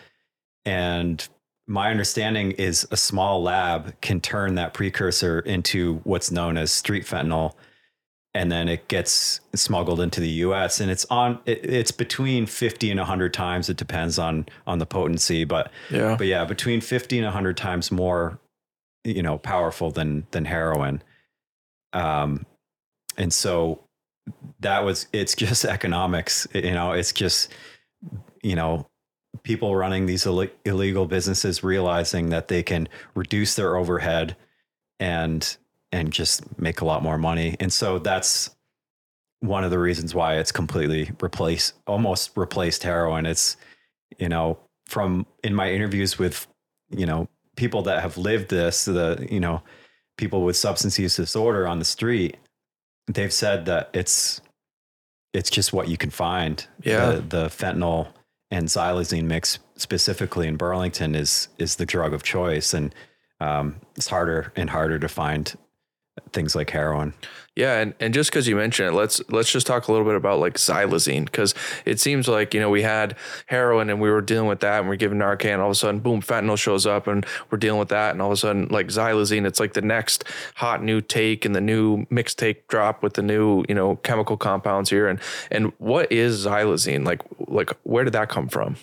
and 0.66 1.28
my 1.68 1.92
understanding 1.92 2.52
is 2.54 2.88
a 2.92 2.98
small 2.98 3.44
lab 3.44 4.00
can 4.00 4.22
turn 4.22 4.56
that 4.56 4.74
precursor 4.74 5.40
into 5.40 5.96
what's 6.06 6.32
known 6.32 6.58
as 6.58 6.72
street 6.72 7.04
fentanyl 7.06 7.54
and 8.38 8.52
then 8.52 8.70
it 8.70 8.88
gets 8.88 9.42
smuggled 9.56 10.00
into 10.00 10.22
the 10.22 10.30
US 10.46 10.80
and 10.80 10.92
it's 10.92 11.06
on 11.10 11.40
it, 11.46 11.60
it's 11.66 11.92
between 11.92 12.46
50 12.46 12.92
and 12.92 13.00
100 13.00 13.34
times. 13.34 13.68
It 13.70 13.78
depends 13.78 14.20
on 14.20 14.46
on 14.68 14.78
the 14.80 14.86
potency 14.86 15.44
but 15.44 15.72
Yeah. 15.90 16.16
but 16.18 16.28
yeah 16.28 16.46
between 16.46 16.80
50 16.82 17.18
and 17.18 17.26
100 17.26 17.58
times 17.58 17.92
more 17.92 18.40
you 19.04 19.24
know 19.24 19.38
powerful 19.40 19.90
than 19.92 20.28
than 20.32 20.46
heroin. 20.46 21.02
Um 21.94 22.46
and 23.18 23.34
so 23.34 23.84
that 24.60 24.84
was 24.86 25.08
it's 25.14 25.36
just 25.36 25.66
economics 25.78 26.48
you 26.54 26.72
know 26.74 26.92
it's 26.92 27.12
just 27.14 27.52
you 28.44 28.56
know 28.56 28.86
people 29.44 29.76
running 29.76 30.06
these 30.06 30.26
Ill- 30.26 30.48
illegal 30.66 31.06
businesses 31.08 31.64
realizing 31.64 32.30
that 32.30 32.48
they 32.50 32.62
can 32.64 32.88
reduce 33.16 33.56
their 33.56 33.78
overhead 33.78 34.36
and 35.00 35.58
and 35.98 36.12
just 36.12 36.60
make 36.60 36.82
a 36.82 36.86
lot 36.86 37.04
more 37.04 37.18
money. 37.18 37.56
And 37.60 37.72
so 37.72 38.00
that's 38.00 38.56
one 39.40 39.64
of 39.64 39.72
the 39.72 39.80
reasons 39.80 40.16
why 40.16 40.38
it's 40.38 40.52
completely 40.52 41.12
replaced 41.22 41.74
almost 41.86 42.32
replaced 42.36 42.84
heroin. 42.84 43.26
It's 43.26 43.58
you 44.18 44.30
know 44.30 44.58
from 44.86 45.26
in 45.44 45.54
my 45.54 45.72
interviews 45.72 46.18
with 46.18 46.48
you 46.90 47.06
know 47.06 47.28
people 47.56 47.82
that 47.84 48.02
have 48.02 48.18
lived 48.18 48.50
this 48.50 48.86
the 48.86 49.28
you 49.30 49.40
know 49.40 49.62
people 50.18 50.44
with 50.44 50.56
substance 50.56 50.98
use 50.98 51.18
disorder 51.18 51.68
on 51.68 51.80
the 51.80 51.86
street 51.86 52.38
they've 53.08 53.34
said 53.34 53.66
that 53.66 53.90
it's 53.94 54.42
it's 55.34 55.50
just 55.50 55.74
what 55.74 55.88
you 55.88 55.98
can 55.98 56.10
find. 56.10 56.66
Yeah. 56.82 57.12
the, 57.12 57.22
the 57.22 57.46
fentanyl 57.48 58.08
and 58.50 58.68
xylazine 58.68 59.26
mix 59.26 59.60
specifically 59.76 60.48
in 60.48 60.56
burlington 60.56 61.16
is 61.16 61.50
is 61.58 61.76
the 61.76 61.86
drug 61.86 62.14
of 62.14 62.24
choice. 62.24 62.74
And 62.74 62.94
um, 63.40 63.76
it's 63.96 64.08
harder 64.08 64.52
and 64.56 64.70
harder 64.70 64.98
to 65.00 65.08
find 65.08 65.56
things 66.32 66.56
like 66.56 66.70
heroin 66.70 67.14
Yeah, 67.56 67.80
and, 67.80 67.94
and 68.00 68.14
just 68.14 68.30
because 68.30 68.48
you 68.48 68.56
mentioned 68.56 68.90
it, 68.90 68.92
let's 68.94 69.22
let's 69.30 69.52
just 69.52 69.66
talk 69.66 69.88
a 69.88 69.92
little 69.92 70.06
bit 70.06 70.16
about 70.16 70.40
like 70.40 70.56
xylazine 70.56 71.26
because 71.26 71.56
it 71.86 72.00
seems 72.00 72.28
like 72.28 72.54
you 72.54 72.60
know 72.60 72.70
we 72.70 72.84
had 72.84 73.16
heroin 73.48 73.90
and 73.90 74.00
we 74.00 74.10
were 74.10 74.22
dealing 74.22 74.48
with 74.48 74.60
that 74.60 74.80
and 74.80 74.90
we're 74.90 74.96
giving 74.96 75.18
Narcan, 75.18 75.54
and 75.54 75.62
all 75.62 75.70
of 75.70 75.72
a 75.72 75.76
sudden, 75.76 76.00
boom, 76.00 76.22
fentanyl 76.22 76.58
shows 76.58 76.86
up 76.86 77.08
and 77.08 77.26
we're 77.50 77.58
dealing 77.58 77.80
with 77.80 77.90
that, 77.90 78.12
and 78.12 78.22
all 78.22 78.28
of 78.28 78.34
a 78.34 78.38
sudden, 78.38 78.68
like 78.70 78.88
xylazine, 78.88 79.48
it's 79.48 79.60
like 79.60 79.74
the 79.74 79.82
next 79.82 80.24
hot 80.56 80.84
new 80.84 81.02
take 81.02 81.46
and 81.46 81.56
the 81.56 81.62
new 81.62 82.06
mixed 82.10 82.38
take 82.38 82.68
drop 82.68 83.02
with 83.02 83.16
the 83.16 83.24
new 83.24 83.64
you 83.68 83.76
know 83.76 83.96
chemical 83.98 84.38
compounds 84.38 84.90
here, 84.90 85.08
and 85.08 85.20
and 85.50 85.74
what 85.80 86.12
is 86.12 86.46
xylazine 86.46 87.06
like? 87.06 87.22
Like 87.48 87.72
where 87.84 88.04
did 88.04 88.14
that 88.14 88.30
come 88.30 88.50
from? 88.50 88.76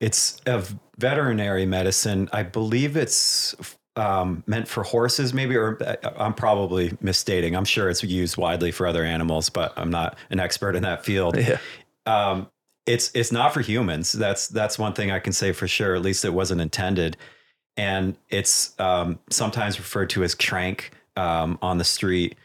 It's 0.00 0.40
a 0.46 0.64
veterinary 0.98 1.66
medicine. 1.66 2.28
I 2.32 2.42
believe 2.42 2.96
it's 2.96 3.54
um, 3.96 4.42
meant 4.46 4.68
for 4.68 4.82
horses, 4.82 5.34
maybe, 5.34 5.56
or 5.56 5.78
uh, 5.82 5.96
I'm 6.16 6.34
probably 6.34 6.96
misstating. 7.00 7.54
I'm 7.54 7.64
sure 7.64 7.90
it's 7.90 8.02
used 8.02 8.36
widely 8.36 8.70
for 8.70 8.86
other 8.86 9.04
animals, 9.04 9.50
but 9.50 9.72
I'm 9.76 9.90
not 9.90 10.16
an 10.30 10.40
expert 10.40 10.76
in 10.76 10.82
that 10.82 11.04
field. 11.04 11.36
Yeah. 11.36 11.58
Um, 12.06 12.48
it's 12.86 13.10
it's 13.14 13.30
not 13.30 13.54
for 13.54 13.60
humans. 13.60 14.12
That's 14.12 14.48
that's 14.48 14.78
one 14.78 14.92
thing 14.92 15.10
I 15.10 15.18
can 15.18 15.32
say 15.32 15.52
for 15.52 15.68
sure. 15.68 15.94
At 15.94 16.02
least 16.02 16.24
it 16.24 16.34
wasn't 16.34 16.60
intended, 16.60 17.16
and 17.76 18.16
it's 18.28 18.78
um, 18.80 19.18
sometimes 19.30 19.78
referred 19.78 20.10
to 20.10 20.24
as 20.24 20.34
tranq 20.34 20.84
um, 21.16 21.58
on 21.62 21.78
the 21.78 21.84
street. 21.84 22.36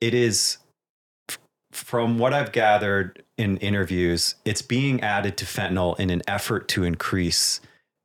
It 0.00 0.14
is 0.14 0.58
from 1.72 2.18
what 2.18 2.32
I've 2.32 2.52
gathered 2.52 3.22
in 3.38 3.56
interviews, 3.58 4.36
it's 4.44 4.62
being 4.62 5.00
added 5.00 5.36
to 5.38 5.44
fentanyl 5.44 5.98
in 5.98 6.10
an 6.10 6.22
effort 6.28 6.68
to 6.68 6.84
increase 6.84 7.60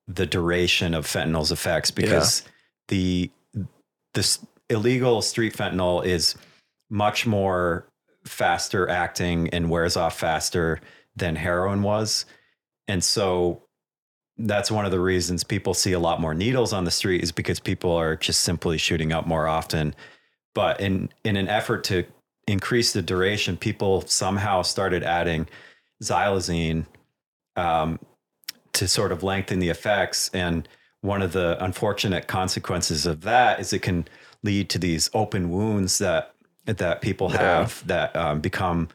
the 0.07 0.25
duration 0.25 0.93
of 0.93 1.05
fentanyl's 1.05 1.51
effects 1.51 1.91
because 1.91 2.43
the 2.87 3.29
this 4.13 4.39
illegal 4.69 5.21
street 5.21 5.55
fentanyl 5.55 6.05
is 6.05 6.35
much 6.89 7.25
more 7.25 7.87
faster 8.25 8.89
acting 8.89 9.49
and 9.49 9.69
wears 9.69 9.95
off 9.95 10.17
faster 10.17 10.79
than 11.15 11.35
heroin 11.35 11.81
was. 11.81 12.25
And 12.87 13.03
so 13.03 13.63
that's 14.37 14.71
one 14.71 14.85
of 14.85 14.91
the 14.91 14.99
reasons 14.99 15.43
people 15.43 15.73
see 15.73 15.93
a 15.93 15.99
lot 15.99 16.21
more 16.21 16.33
needles 16.33 16.73
on 16.73 16.83
the 16.83 16.91
street 16.91 17.23
is 17.23 17.31
because 17.31 17.59
people 17.59 17.91
are 17.91 18.15
just 18.15 18.41
simply 18.41 18.77
shooting 18.77 19.11
up 19.11 19.25
more 19.25 19.47
often. 19.47 19.95
But 20.53 20.79
in 20.79 21.09
in 21.23 21.35
an 21.37 21.47
effort 21.47 21.83
to 21.85 22.05
increase 22.47 22.93
the 22.93 23.01
duration, 23.01 23.57
people 23.57 24.01
somehow 24.07 24.61
started 24.61 25.03
adding 25.03 25.47
xylazine 26.03 26.85
um, 27.55 27.99
to 28.77 28.87
sort 28.87 29.11
of 29.11 29.23
lengthen 29.23 29.59
the 29.59 29.69
effects. 29.69 30.29
And 30.33 30.67
one 31.01 31.21
of 31.21 31.31
the 31.33 31.63
unfortunate 31.63 32.27
consequences 32.27 33.05
of 33.05 33.21
that 33.21 33.59
is 33.59 33.73
it 33.73 33.81
can 33.81 34.07
lead 34.43 34.69
to 34.69 34.79
these 34.79 35.09
open 35.13 35.49
wounds 35.49 35.97
that 35.99 36.33
that 36.65 37.01
people 37.01 37.29
Yeah. 37.31 37.37
have 37.59 37.87
that 37.87 38.15
um, 38.15 38.41
become 38.41 38.89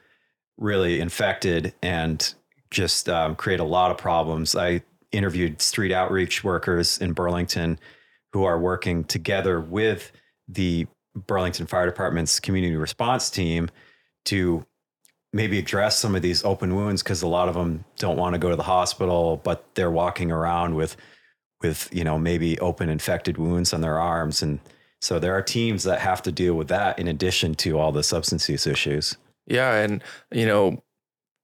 really 0.58 1.00
infected 1.00 1.72
and 1.82 2.34
just 2.70 3.08
um, 3.08 3.34
create 3.34 3.60
a 3.60 3.64
lot 3.64 3.90
of 3.90 3.96
problems. 3.96 4.54
I 4.54 4.82
interviewed 5.10 5.60
street 5.62 5.90
outreach 5.92 6.44
workers 6.44 6.98
in 6.98 7.12
Burlington 7.14 7.78
who 8.34 8.44
are 8.44 8.58
working 8.58 9.04
together 9.04 9.60
with 9.60 10.12
the 10.48 10.86
Burlington 11.14 11.66
Fire 11.66 11.86
Department's 11.86 12.40
community 12.40 12.76
response 12.76 13.30
team 13.30 13.70
to 14.26 14.64
maybe 15.32 15.58
address 15.58 15.98
some 15.98 16.14
of 16.14 16.22
these 16.22 16.44
open 16.44 16.74
wounds 16.74 17.02
because 17.02 17.22
a 17.22 17.26
lot 17.26 17.48
of 17.48 17.54
them 17.54 17.84
don't 17.98 18.16
want 18.16 18.34
to 18.34 18.38
go 18.38 18.50
to 18.50 18.56
the 18.56 18.62
hospital, 18.62 19.40
but 19.42 19.64
they're 19.74 19.90
walking 19.90 20.30
around 20.30 20.74
with 20.74 20.96
with 21.62 21.88
you 21.92 22.04
know 22.04 22.18
maybe 22.18 22.58
open 22.58 22.88
infected 22.88 23.38
wounds 23.38 23.72
on 23.72 23.80
their 23.80 23.98
arms 23.98 24.42
and 24.42 24.58
so 25.02 25.18
there 25.18 25.34
are 25.34 25.42
teams 25.42 25.82
that 25.82 25.98
have 25.98 26.22
to 26.22 26.32
deal 26.32 26.54
with 26.54 26.68
that 26.68 26.98
in 26.98 27.08
addition 27.08 27.56
to 27.56 27.76
all 27.76 27.90
the 27.90 28.04
substance 28.04 28.48
use 28.48 28.68
issues. 28.68 29.16
Yeah, 29.48 29.74
and 29.74 30.00
you 30.30 30.46
know, 30.46 30.80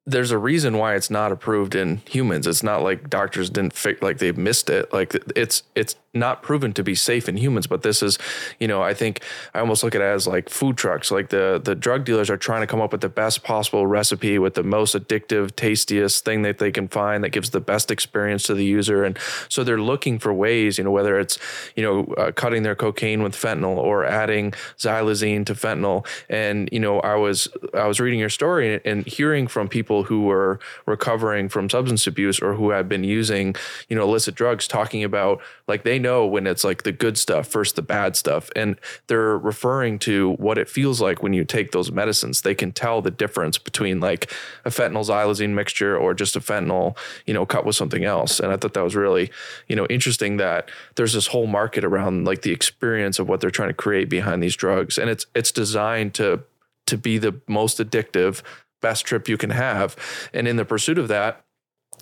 there's 0.06 0.30
a 0.30 0.38
reason 0.38 0.78
why 0.78 0.94
it's 0.94 1.10
not 1.10 1.32
approved 1.32 1.74
in 1.74 1.96
humans. 2.08 2.46
It's 2.46 2.62
not 2.62 2.84
like 2.84 3.10
doctors 3.10 3.50
didn't 3.50 3.74
like 4.00 4.18
they 4.18 4.30
missed 4.30 4.70
it. 4.70 4.92
Like 4.92 5.16
it's 5.34 5.64
it's 5.74 5.96
not 6.14 6.42
proven 6.42 6.72
to 6.72 6.82
be 6.82 6.94
safe 6.94 7.28
in 7.28 7.36
humans. 7.36 7.66
But 7.66 7.82
this 7.82 8.02
is, 8.02 8.18
you 8.58 8.66
know, 8.66 8.82
I 8.82 8.94
think 8.94 9.22
I 9.54 9.60
almost 9.60 9.84
look 9.84 9.94
at 9.94 10.00
it 10.00 10.04
as 10.04 10.26
like 10.26 10.48
food 10.48 10.76
trucks. 10.76 11.10
Like 11.10 11.28
the 11.28 11.60
the 11.62 11.74
drug 11.74 12.04
dealers 12.04 12.30
are 12.30 12.36
trying 12.36 12.62
to 12.62 12.66
come 12.66 12.80
up 12.80 12.92
with 12.92 13.00
the 13.00 13.08
best 13.08 13.44
possible 13.44 13.86
recipe 13.86 14.38
with 14.38 14.54
the 14.54 14.62
most 14.62 14.94
addictive, 14.94 15.54
tastiest 15.54 16.24
thing 16.24 16.42
that 16.42 16.58
they 16.58 16.70
can 16.70 16.88
find 16.88 17.22
that 17.24 17.30
gives 17.30 17.50
the 17.50 17.60
best 17.60 17.90
experience 17.90 18.44
to 18.44 18.54
the 18.54 18.64
user. 18.64 19.04
And 19.04 19.18
so 19.48 19.64
they're 19.64 19.80
looking 19.80 20.18
for 20.18 20.32
ways, 20.32 20.78
you 20.78 20.84
know, 20.84 20.90
whether 20.90 21.18
it's 21.18 21.38
you 21.76 21.82
know 21.82 22.04
uh, 22.14 22.32
cutting 22.32 22.62
their 22.62 22.74
cocaine 22.74 23.22
with 23.22 23.34
fentanyl 23.34 23.76
or 23.76 24.04
adding 24.04 24.52
xylazine 24.78 25.44
to 25.46 25.54
fentanyl. 25.54 26.06
And 26.28 26.68
you 26.72 26.80
know, 26.80 27.00
I 27.00 27.16
was 27.16 27.48
I 27.74 27.86
was 27.86 28.00
reading 28.00 28.18
your 28.18 28.30
story 28.30 28.80
and 28.84 29.06
hearing 29.06 29.46
from 29.46 29.68
people 29.68 30.04
who 30.04 30.22
were 30.22 30.58
recovering 30.86 31.48
from 31.48 31.68
substance 31.68 32.06
abuse 32.06 32.40
or 32.40 32.54
who 32.54 32.70
had 32.70 32.88
been 32.88 33.04
using, 33.04 33.54
you 33.88 33.96
know, 33.96 34.02
illicit 34.02 34.34
drugs, 34.34 34.66
talking 34.66 35.04
about 35.04 35.40
like 35.66 35.82
they 35.84 35.98
know 35.98 36.07
when 36.08 36.46
it's 36.46 36.64
like 36.64 36.82
the 36.82 36.92
good 36.92 37.18
stuff 37.18 37.46
first, 37.46 37.76
the 37.76 37.82
bad 37.82 38.16
stuff, 38.16 38.50
and 38.56 38.78
they're 39.06 39.36
referring 39.36 39.98
to 40.00 40.32
what 40.34 40.58
it 40.58 40.68
feels 40.68 41.00
like 41.00 41.22
when 41.22 41.32
you 41.32 41.44
take 41.44 41.72
those 41.72 41.90
medicines. 41.90 42.42
They 42.42 42.54
can 42.54 42.72
tell 42.72 43.02
the 43.02 43.10
difference 43.10 43.58
between 43.58 44.00
like 44.00 44.32
a 44.64 44.70
fentanyl 44.70 45.06
xylazine 45.06 45.50
mixture 45.50 45.96
or 45.96 46.14
just 46.14 46.36
a 46.36 46.40
fentanyl, 46.40 46.96
you 47.26 47.34
know, 47.34 47.46
cut 47.46 47.64
with 47.64 47.76
something 47.76 48.04
else. 48.04 48.40
And 48.40 48.52
I 48.52 48.56
thought 48.56 48.74
that 48.74 48.84
was 48.84 48.96
really, 48.96 49.30
you 49.68 49.76
know, 49.76 49.86
interesting 49.86 50.36
that 50.38 50.70
there's 50.96 51.12
this 51.12 51.28
whole 51.28 51.46
market 51.46 51.84
around 51.84 52.24
like 52.24 52.42
the 52.42 52.52
experience 52.52 53.18
of 53.18 53.28
what 53.28 53.40
they're 53.40 53.50
trying 53.50 53.70
to 53.70 53.74
create 53.74 54.08
behind 54.08 54.42
these 54.42 54.56
drugs, 54.56 54.98
and 54.98 55.10
it's 55.10 55.26
it's 55.34 55.52
designed 55.52 56.14
to 56.14 56.42
to 56.86 56.96
be 56.96 57.18
the 57.18 57.40
most 57.46 57.78
addictive 57.78 58.42
best 58.80 59.04
trip 59.04 59.28
you 59.28 59.36
can 59.36 59.50
have. 59.50 59.96
And 60.32 60.48
in 60.48 60.56
the 60.56 60.64
pursuit 60.64 60.98
of 60.98 61.08
that, 61.08 61.44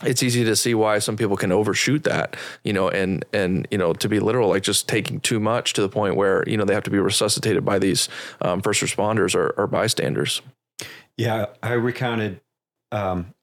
it's 0.05 0.23
easy 0.23 0.45
to 0.45 0.55
see 0.57 0.75
why 0.75 0.99
some 0.99 1.17
people 1.17 1.37
can 1.37 1.53
overshoot 1.53 2.05
that, 2.05 2.37
you 2.65 2.73
know, 2.73 2.89
and 2.89 3.25
and 3.33 3.67
you 3.71 3.79
know, 3.79 3.93
to 3.95 4.09
be 4.09 4.21
literal, 4.21 4.49
like 4.51 4.63
just 4.63 4.89
taking 4.89 5.21
too 5.21 5.41
much 5.41 5.73
to 5.75 5.83
the 5.83 5.89
point 5.89 6.17
where 6.17 6.45
you 6.47 6.57
know 6.57 6.65
they 6.65 6.75
have 6.75 6.83
to 6.85 6.91
be 6.91 6.99
resuscitated 6.99 7.65
by 7.65 7.79
these 7.79 8.09
um, 8.41 8.61
first 8.61 8.83
responders 8.83 9.35
or, 9.35 9.51
or 9.57 9.67
bystanders. 9.67 10.43
Yeah, 11.17 11.47
I 11.63 11.73
recounted 11.73 12.41
um, 12.93 13.35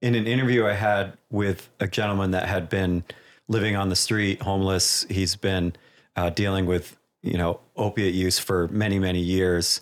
in 0.00 0.14
an 0.14 0.26
interview 0.26 0.66
I 0.66 0.74
had 0.74 1.18
with 1.30 1.68
a 1.80 1.88
gentleman 1.88 2.30
that 2.32 2.48
had 2.48 2.68
been 2.68 3.04
living 3.48 3.74
on 3.74 3.88
the 3.88 3.96
street, 3.96 4.42
homeless. 4.42 5.04
He's 5.10 5.34
been 5.34 5.74
uh, 6.14 6.30
dealing 6.30 6.66
with 6.66 6.96
you 7.22 7.36
know 7.36 7.60
opiate 7.76 8.14
use 8.14 8.38
for 8.38 8.68
many 8.68 8.98
many 8.98 9.20
years. 9.20 9.80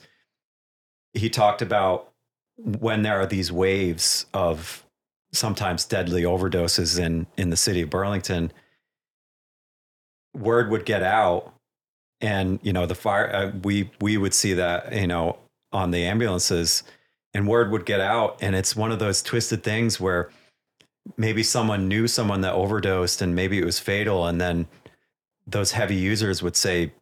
He 1.13 1.29
talked 1.29 1.61
about 1.61 2.13
when 2.57 3.03
there 3.03 3.21
are 3.21 3.27
these 3.27 3.53
waves 3.53 4.25
of 4.33 4.82
sometimes 5.33 5.85
deadly 5.85 6.23
overdoses 6.23 6.99
in 6.99 7.27
in 7.37 7.51
the 7.51 7.57
city 7.57 7.83
of 7.83 7.91
Burlington. 7.91 8.53
Word 10.35 10.71
would 10.71 10.85
get 10.85 11.03
out, 11.03 11.53
and 12.21 12.59
you 12.63 12.73
know 12.73 12.87
the 12.87 12.95
fire. 12.95 13.35
Uh, 13.35 13.53
we 13.63 13.91
we 14.01 14.17
would 14.17 14.35
see 14.35 14.55
that 14.55 14.93
you 14.95 15.07
know 15.07 15.39
on 15.73 15.91
the 15.91 16.05
ambulances 16.05 16.83
and 17.35 17.49
word 17.49 17.71
would 17.71 17.87
get 17.87 17.99
out 17.99 18.37
and 18.43 18.55
it's 18.55 18.77
one 18.77 18.93
of 18.93 18.99
those 18.99 19.23
twisted 19.23 19.63
things 19.63 19.99
where 19.99 20.29
maybe 21.17 21.43
someone 21.43 21.89
knew 21.89 22.07
someone 22.07 22.43
that 22.43 22.53
overdosed 22.53 23.23
and 23.23 23.35
maybe 23.35 23.59
it 23.59 23.65
was 23.65 23.79
fatal 23.79 24.27
and 24.27 24.39
then 24.39 24.67
those 25.47 25.73
heavy 25.73 25.95
users 25.95 26.43
would 26.43 26.55
say 26.55 26.93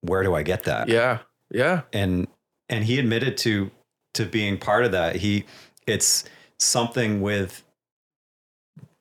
where 0.00 0.24
do 0.24 0.34
i 0.34 0.42
get 0.42 0.64
that 0.64 0.88
Yeah, 0.88 1.18
yeah, 1.52 1.82
and 1.92 2.26
and 2.68 2.84
he 2.84 2.98
admitted 2.98 3.36
to 3.38 3.70
to 4.14 4.24
being 4.26 4.58
part 4.58 4.84
of 4.84 4.92
that. 4.92 5.16
He 5.16 5.44
it's 5.86 6.24
something 6.60 7.20
with 7.20 7.64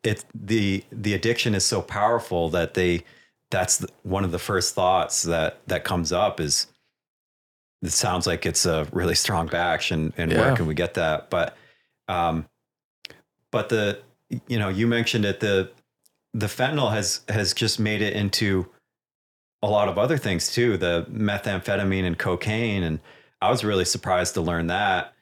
it 0.04 0.24
the 0.34 0.84
the 0.92 1.14
addiction 1.14 1.54
is 1.54 1.66
so 1.66 1.82
powerful 1.82 2.50
that 2.50 2.74
they 2.74 3.04
that's 3.52 3.86
one 4.04 4.24
of 4.24 4.32
the 4.32 4.40
first 4.40 4.74
thoughts 4.76 5.24
that 5.24 5.60
that 5.68 5.84
comes 5.84 6.12
up 6.14 6.40
is 6.40 6.68
it 7.82 7.92
sounds 7.92 8.26
like 8.28 8.46
it's 8.46 8.66
a 8.66 8.88
really 8.92 9.16
strong 9.16 9.48
batch 9.48 9.92
and 9.92 10.14
and 10.18 10.32
Yeah. 10.32 10.40
where 10.40 10.56
can 10.56 10.68
we 10.68 10.74
get 10.74 10.94
that? 10.96 11.30
But 11.30 11.58
um 12.08 12.46
but 13.52 13.70
the 13.70 14.00
you 14.48 14.58
know 14.60 14.70
you 14.70 14.88
mentioned 14.88 15.26
it 15.26 15.40
the 15.42 15.72
the 16.34 16.46
fentanyl 16.46 16.92
has 16.92 17.22
has 17.28 17.54
just 17.54 17.80
made 17.80 18.02
it 18.02 18.14
into 18.14 18.68
a 19.62 19.68
lot 19.68 19.90
of 19.90 19.98
other 19.98 20.18
things 20.18 20.50
too 20.52 20.78
the 20.78 21.06
methamphetamine 21.12 22.04
and 22.06 22.18
cocaine. 22.18 22.84
And 22.84 23.00
i 23.42 23.50
was 23.50 23.66
really 23.66 23.86
surprised 23.86 24.34
to 24.36 24.42
learn 24.42 24.68
that. 24.68 25.14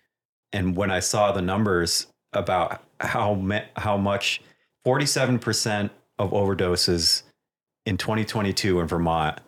And 0.54 0.76
when 0.76 0.92
i 0.92 1.00
saw 1.00 1.32
the 1.32 1.42
numbers 1.42 2.08
about 2.34 2.84
how 3.00 3.42
how 3.76 3.98
much 3.98 4.42
47% 4.86 5.90
of 6.20 6.32
overdoses 6.32 7.24
in 7.86 7.98
2022 7.98 8.80
in 8.80 8.88
vermont 8.88 9.40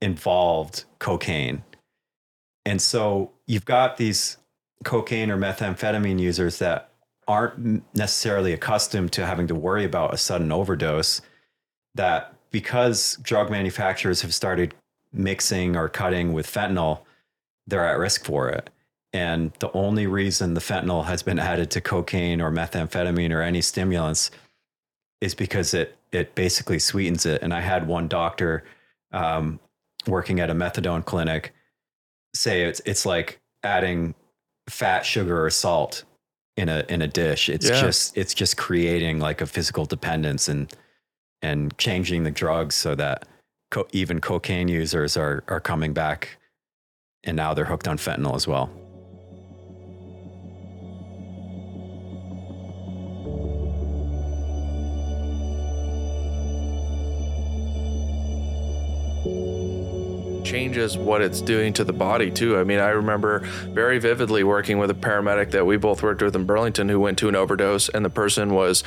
involved 0.00 0.84
cocaine. 0.98 1.62
And 2.64 2.80
so 2.80 3.32
you've 3.46 3.64
got 3.64 3.96
these 3.96 4.36
cocaine 4.84 5.30
or 5.30 5.36
methamphetamine 5.36 6.18
users 6.18 6.58
that 6.58 6.90
aren't 7.28 7.84
necessarily 7.94 8.52
accustomed 8.52 9.12
to 9.12 9.26
having 9.26 9.46
to 9.46 9.54
worry 9.54 9.84
about 9.84 10.12
a 10.12 10.16
sudden 10.16 10.50
overdose 10.50 11.20
that 11.94 12.34
because 12.50 13.16
drug 13.22 13.50
manufacturers 13.50 14.22
have 14.22 14.34
started 14.34 14.74
mixing 15.12 15.76
or 15.76 15.88
cutting 15.88 16.32
with 16.32 16.46
fentanyl 16.46 17.00
they're 17.66 17.86
at 17.86 17.98
risk 17.98 18.24
for 18.24 18.48
it 18.48 18.70
and 19.12 19.52
the 19.58 19.70
only 19.72 20.06
reason 20.06 20.54
the 20.54 20.60
fentanyl 20.60 21.04
has 21.04 21.22
been 21.22 21.38
added 21.38 21.70
to 21.72 21.80
cocaine 21.80 22.40
or 22.40 22.50
methamphetamine 22.50 23.32
or 23.32 23.42
any 23.42 23.60
stimulants 23.60 24.30
is 25.20 25.34
because 25.34 25.74
it 25.74 25.96
it 26.12 26.34
basically 26.34 26.78
sweetens 26.78 27.26
it 27.26 27.42
and 27.42 27.52
i 27.52 27.60
had 27.60 27.86
one 27.86 28.08
doctor 28.08 28.64
um, 29.12 29.58
working 30.06 30.40
at 30.40 30.50
a 30.50 30.54
methadone 30.54 31.04
clinic 31.04 31.52
say 32.34 32.62
it's 32.62 32.80
it's 32.84 33.04
like 33.04 33.40
adding 33.64 34.14
fat, 34.68 35.04
sugar, 35.04 35.44
or 35.44 35.50
salt 35.50 36.04
in 36.56 36.68
a 36.68 36.84
in 36.88 37.02
a 37.02 37.08
dish. 37.08 37.48
It's 37.48 37.68
Yeah. 37.68 37.80
just 37.80 38.16
it's 38.16 38.32
just 38.34 38.56
creating 38.56 39.18
like 39.18 39.40
a 39.40 39.46
physical 39.46 39.84
dependence 39.84 40.48
and 40.48 40.72
and 41.42 41.76
changing 41.78 42.22
the 42.22 42.30
drugs 42.30 42.74
so 42.74 42.94
that 42.94 43.26
co- 43.70 43.88
even 43.92 44.20
cocaine 44.20 44.68
users 44.68 45.16
are 45.16 45.42
are 45.48 45.60
coming 45.60 45.92
back, 45.92 46.38
and 47.24 47.36
now 47.36 47.52
they're 47.54 47.64
hooked 47.64 47.88
on 47.88 47.98
fentanyl 47.98 48.36
as 48.36 48.46
well. 48.46 48.70
Changes 60.50 60.98
what 60.98 61.22
it's 61.22 61.40
doing 61.40 61.72
to 61.72 61.84
the 61.84 61.92
body 61.92 62.28
too. 62.28 62.58
I 62.58 62.64
mean, 62.64 62.80
I 62.80 62.88
remember 62.88 63.38
very 63.68 64.00
vividly 64.00 64.42
working 64.42 64.78
with 64.78 64.90
a 64.90 64.94
paramedic 64.94 65.52
that 65.52 65.64
we 65.64 65.76
both 65.76 66.02
worked 66.02 66.22
with 66.22 66.34
in 66.34 66.44
Burlington 66.44 66.88
who 66.88 66.98
went 66.98 67.18
to 67.18 67.28
an 67.28 67.36
overdose, 67.36 67.88
and 67.88 68.04
the 68.04 68.10
person 68.10 68.52
was, 68.52 68.82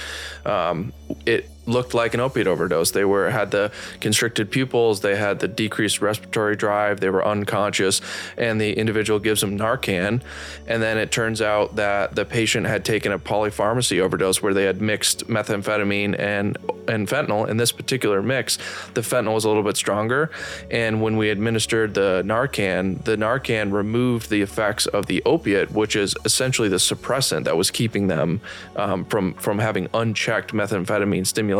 um, 0.46 0.92
it 1.26 1.50
looked 1.66 1.94
like 1.94 2.14
an 2.14 2.20
opiate 2.20 2.48
overdose. 2.48 2.92
They 2.92 3.06
were 3.06 3.30
had 3.30 3.52
the 3.52 3.72
constricted 4.02 4.52
pupils, 4.52 5.02
they 5.02 5.16
had 5.16 5.40
the 5.40 5.48
decreased 5.48 6.02
respiratory 6.02 6.56
drive, 6.56 7.00
they 7.00 7.10
were 7.10 7.26
unconscious, 7.26 8.02
and 8.38 8.60
the 8.60 8.74
individual 8.74 9.20
gives 9.20 9.42
them 9.42 9.58
Narcan, 9.58 10.22
and 10.68 10.84
then 10.84 10.98
it 10.98 11.12
turns 11.12 11.42
out 11.42 11.76
that 11.76 12.16
the 12.16 12.26
patient 12.26 12.68
had 12.68 12.84
taken 12.84 13.12
a 13.12 13.20
polypharmacy 13.20 14.00
overdose 14.00 14.42
where 14.42 14.54
they 14.54 14.66
had 14.66 14.82
mixed 14.82 15.28
methamphetamine 15.28 16.18
and 16.20 16.58
and 16.88 17.08
fentanyl. 17.08 17.48
In 17.48 17.58
this 17.58 17.72
particular 17.72 18.22
mix, 18.22 18.58
the 18.94 19.02
fentanyl 19.02 19.34
was 19.34 19.46
a 19.46 19.48
little 19.48 19.64
bit 19.64 19.78
stronger, 19.78 20.32
and 20.70 21.02
when 21.02 21.18
we 21.18 21.30
administered 21.30 21.94
the 21.94 22.24
Narcan, 22.26 23.04
the 23.06 23.16
Narcan 23.16 23.72
removed 23.72 24.30
the 24.30 24.42
effects 24.42 24.86
of 24.88 25.06
the 25.06 25.22
opiate, 25.26 25.72
which 25.72 25.96
is 25.96 26.16
essentially 26.26 26.68
the 26.68 26.78
suppressant 26.78 27.46
that 27.46 27.56
was 27.56 27.72
keeping 27.72 28.08
them 28.08 28.42
um, 28.76 29.06
from 29.06 29.34
from 29.36 29.60
having 29.60 29.88
unchecked 29.94 30.54
methamphetamine 30.54 31.26
stimulation. 31.26 31.53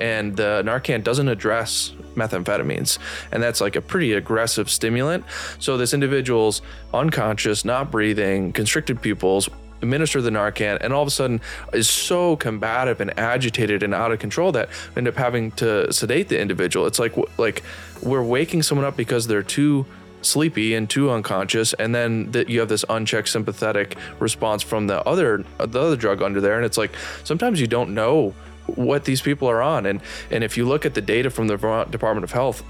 And 0.00 0.36
the 0.36 0.62
Narcan 0.64 1.04
doesn't 1.04 1.28
address 1.28 1.92
methamphetamines, 2.14 2.98
and 3.30 3.42
that's 3.42 3.60
like 3.60 3.76
a 3.76 3.80
pretty 3.80 4.12
aggressive 4.12 4.70
stimulant. 4.70 5.24
So 5.58 5.76
this 5.76 5.94
individual's 5.94 6.62
unconscious, 6.92 7.64
not 7.64 7.90
breathing, 7.90 8.52
constricted 8.52 9.00
pupils 9.00 9.48
administer 9.82 10.22
the 10.22 10.30
Narcan, 10.30 10.78
and 10.80 10.92
all 10.92 11.02
of 11.02 11.08
a 11.08 11.10
sudden 11.10 11.40
is 11.72 11.90
so 11.90 12.36
combative 12.36 13.00
and 13.00 13.18
agitated 13.18 13.82
and 13.82 13.92
out 13.92 14.12
of 14.12 14.20
control 14.20 14.52
that 14.52 14.68
we 14.94 15.00
end 15.00 15.08
up 15.08 15.16
having 15.16 15.50
to 15.52 15.92
sedate 15.92 16.28
the 16.28 16.40
individual. 16.40 16.86
It's 16.86 16.98
like 16.98 17.14
like 17.38 17.62
we're 18.02 18.22
waking 18.22 18.62
someone 18.62 18.86
up 18.86 18.96
because 18.96 19.26
they're 19.26 19.42
too 19.42 19.84
sleepy 20.22 20.74
and 20.74 20.88
too 20.88 21.10
unconscious, 21.10 21.72
and 21.74 21.94
then 21.94 22.30
that 22.30 22.48
you 22.48 22.60
have 22.60 22.68
this 22.68 22.84
unchecked 22.88 23.28
sympathetic 23.28 23.96
response 24.20 24.62
from 24.62 24.86
the 24.86 25.02
other 25.02 25.44
the 25.58 25.80
other 25.80 25.96
drug 25.96 26.22
under 26.22 26.40
there, 26.40 26.56
and 26.56 26.64
it's 26.64 26.78
like 26.78 26.92
sometimes 27.24 27.60
you 27.60 27.66
don't 27.66 27.92
know 27.92 28.34
what 28.66 29.04
these 29.04 29.20
people 29.20 29.48
are 29.48 29.62
on, 29.62 29.86
and 29.86 30.00
and 30.30 30.44
if 30.44 30.56
you 30.56 30.66
look 30.66 30.86
at 30.86 30.94
the 30.94 31.02
data 31.02 31.30
from 31.30 31.48
the 31.48 31.56
Vermont 31.56 31.90
Department 31.90 32.24
of 32.24 32.32
Health 32.32 32.62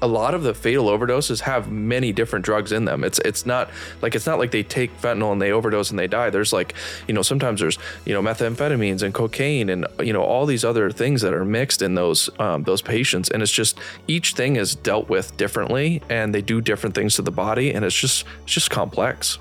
a 0.00 0.06
lot 0.06 0.34
of 0.34 0.42
the 0.42 0.54
fatal 0.54 0.86
overdoses 0.86 1.40
have 1.40 1.70
many 1.70 2.12
different 2.12 2.44
drugs 2.44 2.72
in 2.72 2.84
them. 2.84 3.02
It's 3.02 3.18
it's 3.20 3.44
not 3.44 3.70
like 4.00 4.14
it's 4.14 4.26
not 4.26 4.38
like 4.38 4.50
they 4.50 4.62
take 4.62 4.96
fentanyl 5.00 5.32
and 5.32 5.42
they 5.42 5.50
overdose 5.50 5.90
and 5.90 5.98
they 5.98 6.06
die. 6.06 6.30
There's 6.30 6.52
like 6.52 6.74
you 7.06 7.14
know 7.14 7.22
sometimes 7.22 7.60
there's 7.60 7.78
you 8.04 8.14
know 8.14 8.22
methamphetamines 8.22 9.02
and 9.02 9.12
cocaine 9.12 9.68
and 9.68 9.86
you 10.00 10.12
know 10.12 10.22
all 10.22 10.46
these 10.46 10.64
other 10.64 10.90
things 10.90 11.22
that 11.22 11.34
are 11.34 11.44
mixed 11.44 11.82
in 11.82 11.94
those 11.94 12.30
um, 12.38 12.62
those 12.62 12.82
patients, 12.82 13.28
and 13.30 13.42
it's 13.42 13.52
just 13.52 13.78
each 14.06 14.34
thing 14.34 14.56
is 14.56 14.74
dealt 14.74 15.08
with 15.08 15.36
differently 15.36 16.00
and 16.08 16.34
they 16.34 16.42
do 16.42 16.60
different 16.60 16.94
things 16.94 17.16
to 17.16 17.22
the 17.22 17.32
body, 17.32 17.72
and 17.72 17.84
it's 17.84 17.96
just 17.96 18.24
it's 18.44 18.52
just 18.52 18.70
complex. 18.70 19.38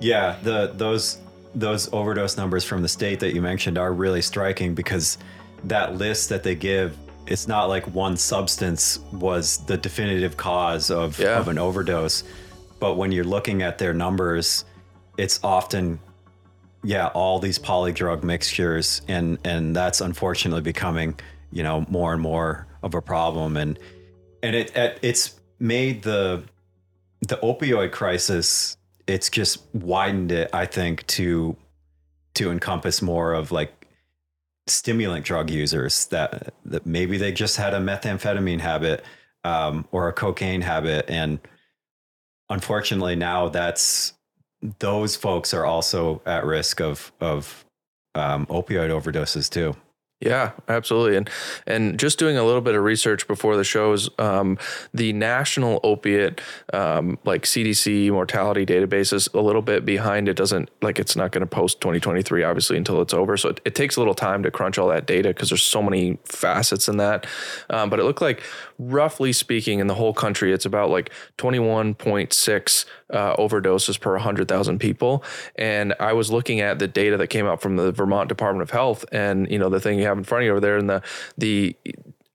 Yeah, 0.00 0.38
the 0.42 0.72
those 0.74 1.18
those 1.54 1.92
overdose 1.92 2.36
numbers 2.36 2.64
from 2.64 2.82
the 2.82 2.88
state 2.88 3.20
that 3.20 3.34
you 3.34 3.40
mentioned 3.42 3.78
are 3.78 3.92
really 3.92 4.22
striking 4.22 4.74
because 4.74 5.18
that 5.64 5.94
list 5.96 6.28
that 6.28 6.42
they 6.42 6.54
give 6.54 6.96
it's 7.26 7.48
not 7.48 7.66
like 7.70 7.86
one 7.94 8.16
substance 8.18 8.98
was 9.12 9.64
the 9.64 9.78
definitive 9.78 10.36
cause 10.36 10.90
of, 10.90 11.18
Yeah. 11.18 11.38
of 11.38 11.48
an 11.48 11.58
overdose 11.58 12.24
but 12.80 12.96
when 12.96 13.12
you're 13.12 13.24
looking 13.24 13.62
at 13.62 13.78
their 13.78 13.94
numbers 13.94 14.64
it's 15.16 15.40
often 15.42 15.98
yeah 16.82 17.06
all 17.08 17.38
these 17.38 17.58
polydrug 17.58 18.22
mixtures 18.22 19.00
and 19.08 19.38
and 19.44 19.74
that's 19.74 20.00
unfortunately 20.00 20.60
becoming 20.60 21.18
you 21.52 21.62
know 21.62 21.86
more 21.88 22.12
and 22.12 22.20
more 22.20 22.66
of 22.82 22.94
a 22.94 23.00
problem 23.00 23.56
and 23.56 23.78
and 24.42 24.54
it, 24.56 24.76
it 24.76 24.98
it's 25.02 25.40
made 25.58 26.02
the 26.02 26.42
the 27.28 27.36
opioid 27.36 27.90
crisis 27.92 28.76
it's 29.06 29.28
just 29.28 29.62
widened 29.74 30.32
it 30.32 30.50
i 30.52 30.66
think 30.66 31.06
to 31.06 31.56
to 32.34 32.50
encompass 32.50 33.00
more 33.00 33.32
of 33.32 33.52
like 33.52 33.84
stimulant 34.66 35.24
drug 35.24 35.50
users 35.50 36.06
that 36.06 36.54
that 36.64 36.86
maybe 36.86 37.18
they 37.18 37.32
just 37.32 37.56
had 37.56 37.74
a 37.74 37.78
methamphetamine 37.78 38.60
habit 38.60 39.04
um, 39.44 39.86
or 39.92 40.08
a 40.08 40.12
cocaine 40.12 40.62
habit. 40.62 41.04
And 41.08 41.38
unfortunately 42.48 43.16
now 43.16 43.48
that's 43.48 44.14
those 44.78 45.16
folks 45.16 45.52
are 45.52 45.64
also 45.64 46.22
at 46.26 46.44
risk 46.44 46.80
of 46.80 47.12
of 47.20 47.64
um, 48.14 48.46
opioid 48.46 48.90
overdoses 48.90 49.50
too 49.50 49.76
Yeah, 50.20 50.52
absolutely. 50.68 51.16
And 51.16 51.30
and 51.66 51.98
just 51.98 52.18
doing 52.18 52.38
a 52.38 52.44
little 52.44 52.62
bit 52.62 52.74
of 52.74 52.82
research 52.82 53.26
before 53.26 53.56
the 53.56 53.64
shows, 53.64 54.08
um, 54.18 54.58
the 54.94 55.12
national 55.12 55.80
opiate 55.82 56.40
um, 56.72 57.18
like 57.24 57.42
CDC 57.42 58.10
mortality 58.10 58.64
database 58.64 59.12
is 59.12 59.28
a 59.34 59.40
little 59.40 59.60
bit 59.60 59.84
behind. 59.84 60.28
It 60.28 60.34
doesn't 60.36 60.70
like 60.80 60.98
it's 60.98 61.14
not 61.14 61.32
going 61.32 61.40
to 61.40 61.46
post 61.46 61.80
2023 61.82 62.42
obviously 62.42 62.78
until 62.78 63.02
it's 63.02 63.12
over. 63.12 63.36
So 63.36 63.50
it, 63.50 63.60
it 63.66 63.74
takes 63.74 63.96
a 63.96 64.00
little 64.00 64.14
time 64.14 64.42
to 64.44 64.50
crunch 64.50 64.78
all 64.78 64.88
that 64.88 65.06
data 65.06 65.28
because 65.28 65.50
there's 65.50 65.62
so 65.62 65.82
many 65.82 66.18
facets 66.24 66.88
in 66.88 66.96
that. 66.98 67.26
Um, 67.68 67.90
but 67.90 67.98
it 68.00 68.04
looked 68.04 68.22
like 68.22 68.42
roughly 68.78 69.32
speaking 69.32 69.78
in 69.78 69.86
the 69.86 69.94
whole 69.94 70.14
country, 70.14 70.52
it's 70.52 70.64
about 70.64 70.90
like 70.90 71.10
21.6 71.38 72.84
uh, 73.10 73.36
overdoses 73.36 74.00
per 74.00 74.12
100,000 74.12 74.78
people. 74.78 75.24
And 75.56 75.94
I 76.00 76.12
was 76.12 76.30
looking 76.30 76.60
at 76.60 76.78
the 76.78 76.88
data 76.88 77.16
that 77.16 77.28
came 77.28 77.46
out 77.46 77.60
from 77.60 77.76
the 77.76 77.92
Vermont 77.92 78.28
Department 78.28 78.62
of 78.62 78.70
Health, 78.70 79.04
and 79.12 79.50
you 79.50 79.58
know 79.58 79.68
the 79.68 79.80
thing 79.80 79.98
you 79.98 80.06
have 80.06 80.18
in 80.18 80.24
front 80.24 80.42
of 80.42 80.46
you 80.46 80.50
over 80.52 80.60
there, 80.60 80.76
and 80.76 80.88
the 80.88 81.02
the 81.36 81.76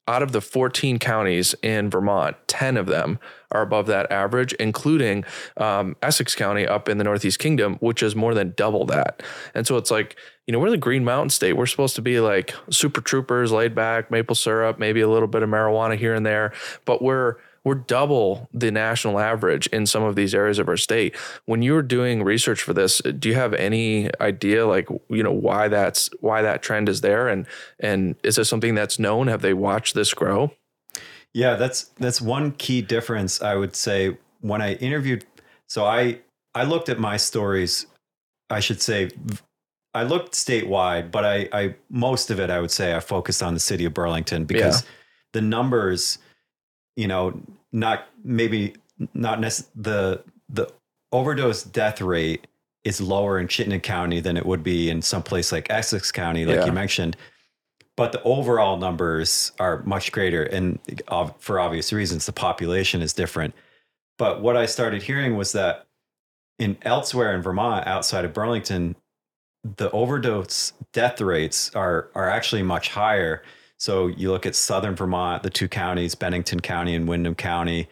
out 0.09 0.23
of 0.23 0.31
the 0.31 0.41
14 0.41 0.97
counties 0.97 1.53
in 1.61 1.87
Vermont, 1.91 2.35
10 2.47 2.77
of 2.77 2.87
them 2.87 3.19
are 3.51 3.61
above 3.61 3.85
that 3.85 4.11
average, 4.11 4.53
including 4.53 5.23
um, 5.57 5.95
Essex 6.01 6.33
County 6.33 6.65
up 6.65 6.89
in 6.89 6.97
the 6.97 7.03
Northeast 7.03 7.37
Kingdom, 7.37 7.75
which 7.75 8.01
is 8.01 8.15
more 8.15 8.33
than 8.33 8.53
double 8.57 8.85
that. 8.87 9.21
And 9.53 9.67
so 9.67 9.77
it's 9.77 9.91
like, 9.91 10.17
you 10.49 10.53
know, 10.53 10.57
we're 10.57 10.71
the 10.71 10.77
Green 10.77 11.05
Mountain 11.05 11.29
State. 11.29 11.53
We're 11.53 11.67
supposed 11.67 11.95
to 11.97 12.01
be 12.01 12.19
like 12.19 12.55
super 12.71 13.01
troopers, 13.01 13.51
laid 13.51 13.75
back, 13.75 14.09
maple 14.09 14.33
syrup, 14.33 14.79
maybe 14.79 14.99
a 14.99 15.07
little 15.07 15.27
bit 15.27 15.43
of 15.43 15.49
marijuana 15.51 15.95
here 15.95 16.15
and 16.15 16.25
there, 16.25 16.53
but 16.85 17.03
we're 17.03 17.35
we're 17.63 17.75
double 17.75 18.49
the 18.51 18.71
national 18.71 19.19
average 19.19 19.67
in 19.67 19.85
some 19.85 20.01
of 20.01 20.15
these 20.15 20.33
areas 20.33 20.57
of 20.57 20.67
our 20.67 20.75
state. 20.75 21.15
When 21.45 21.61
you 21.61 21.73
were 21.73 21.83
doing 21.83 22.23
research 22.23 22.63
for 22.63 22.73
this, 22.73 22.97
do 22.97 23.29
you 23.29 23.35
have 23.35 23.53
any 23.53 24.09
idea 24.19 24.65
like 24.65 24.89
you 25.07 25.21
know 25.21 25.31
why 25.31 25.67
that's 25.67 26.09
why 26.19 26.41
that 26.41 26.63
trend 26.63 26.89
is 26.89 27.01
there 27.01 27.27
and 27.27 27.45
and 27.79 28.15
is 28.23 28.37
this 28.37 28.49
something 28.49 28.73
that's 28.73 28.97
known? 28.97 29.27
Have 29.27 29.43
they 29.43 29.53
watched 29.53 29.93
this 29.93 30.15
grow? 30.15 30.51
Yeah, 31.31 31.57
that's 31.57 31.91
that's 31.99 32.19
one 32.21 32.53
key 32.53 32.81
difference 32.81 33.39
I 33.39 33.53
would 33.53 33.75
say 33.75 34.17
when 34.41 34.63
I 34.63 34.73
interviewed 34.77 35.27
so 35.67 35.85
I 35.85 36.21
I 36.55 36.63
looked 36.63 36.89
at 36.89 36.97
my 36.97 37.17
stories 37.17 37.85
I 38.49 38.61
should 38.61 38.81
say 38.81 39.11
I 39.93 40.03
looked 40.03 40.33
statewide, 40.33 41.11
but 41.11 41.25
I, 41.25 41.49
I 41.51 41.75
most 41.89 42.29
of 42.29 42.39
it 42.39 42.49
I 42.49 42.59
would 42.59 42.71
say 42.71 42.95
I 42.95 42.99
focused 42.99 43.41
on 43.41 43.53
the 43.53 43.59
city 43.59 43.85
of 43.85 43.93
Burlington 43.93 44.45
because 44.45 44.83
yeah. 44.83 44.89
the 45.33 45.41
numbers, 45.41 46.19
you 46.95 47.07
know, 47.07 47.41
not 47.71 48.05
maybe 48.23 48.75
not 49.13 49.39
necessarily 49.39 49.71
the 49.75 50.23
the 50.49 50.71
overdose 51.11 51.63
death 51.63 52.01
rate 52.01 52.47
is 52.83 53.01
lower 53.01 53.39
in 53.39 53.47
Chittenden 53.47 53.81
County 53.81 54.19
than 54.19 54.37
it 54.37 54.45
would 54.45 54.63
be 54.63 54.89
in 54.89 55.01
some 55.01 55.23
place 55.23 55.51
like 55.51 55.69
Essex 55.69 56.11
County, 56.11 56.45
like 56.45 56.57
yeah. 56.57 56.65
you 56.65 56.71
mentioned. 56.71 57.17
But 57.95 58.13
the 58.13 58.23
overall 58.23 58.77
numbers 58.77 59.51
are 59.59 59.83
much 59.83 60.13
greater, 60.13 60.43
and 60.43 60.79
uh, 61.09 61.31
for 61.39 61.59
obvious 61.59 61.91
reasons, 61.91 62.25
the 62.25 62.31
population 62.31 63.01
is 63.01 63.11
different. 63.11 63.53
But 64.17 64.41
what 64.41 64.55
I 64.55 64.65
started 64.67 65.03
hearing 65.03 65.35
was 65.35 65.51
that 65.51 65.85
in 66.59 66.77
elsewhere 66.83 67.35
in 67.35 67.41
Vermont, 67.41 67.87
outside 67.87 68.23
of 68.23 68.33
Burlington, 68.33 68.95
the 69.63 69.91
overdose 69.91 70.73
death 70.93 71.19
rates 71.21 71.73
are 71.75 72.09
are 72.15 72.29
actually 72.29 72.63
much 72.63 72.89
higher. 72.89 73.43
So 73.77 74.07
you 74.07 74.31
look 74.31 74.45
at 74.45 74.55
southern 74.55 74.95
Vermont, 74.95 75.43
the 75.43 75.49
two 75.49 75.67
counties, 75.67 76.15
Bennington 76.15 76.59
County 76.59 76.95
and 76.95 77.07
Windham 77.07 77.35
County, 77.35 77.87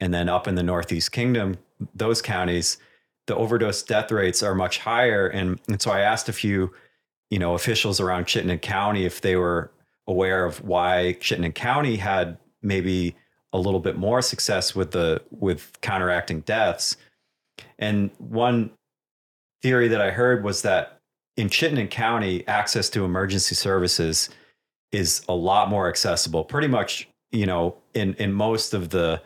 and 0.00 0.12
then 0.12 0.28
up 0.28 0.46
in 0.46 0.54
the 0.54 0.62
Northeast 0.62 1.12
Kingdom, 1.12 1.56
those 1.94 2.20
counties, 2.20 2.78
the 3.26 3.36
overdose 3.36 3.82
death 3.82 4.10
rates 4.10 4.42
are 4.42 4.54
much 4.54 4.78
higher. 4.78 5.28
And, 5.28 5.60
and 5.68 5.80
so 5.80 5.90
I 5.90 6.00
asked 6.00 6.28
a 6.28 6.32
few, 6.32 6.72
you 7.30 7.38
know, 7.38 7.54
officials 7.54 8.00
around 8.00 8.26
Chittenden 8.26 8.58
County 8.58 9.04
if 9.04 9.20
they 9.20 9.36
were 9.36 9.70
aware 10.06 10.44
of 10.44 10.62
why 10.64 11.14
Chittenden 11.14 11.52
County 11.52 11.96
had 11.96 12.36
maybe 12.62 13.16
a 13.52 13.58
little 13.58 13.80
bit 13.80 13.96
more 13.96 14.22
success 14.22 14.74
with 14.74 14.90
the 14.92 15.22
with 15.30 15.78
counteracting 15.82 16.40
deaths. 16.40 16.96
And 17.78 18.10
one 18.18 18.70
theory 19.62 19.88
that 19.88 20.00
I 20.00 20.10
heard 20.10 20.42
was 20.42 20.62
that 20.62 21.00
in 21.36 21.48
Chittenden 21.48 21.88
County, 21.88 22.46
access 22.46 22.90
to 22.90 23.04
emergency 23.04 23.54
services 23.54 24.28
is 24.90 25.24
a 25.28 25.34
lot 25.34 25.70
more 25.70 25.88
accessible. 25.88 26.44
Pretty 26.44 26.68
much, 26.68 27.08
you 27.30 27.46
know, 27.46 27.76
in 27.94 28.14
in 28.14 28.32
most 28.32 28.74
of 28.74 28.90
the 28.90 29.22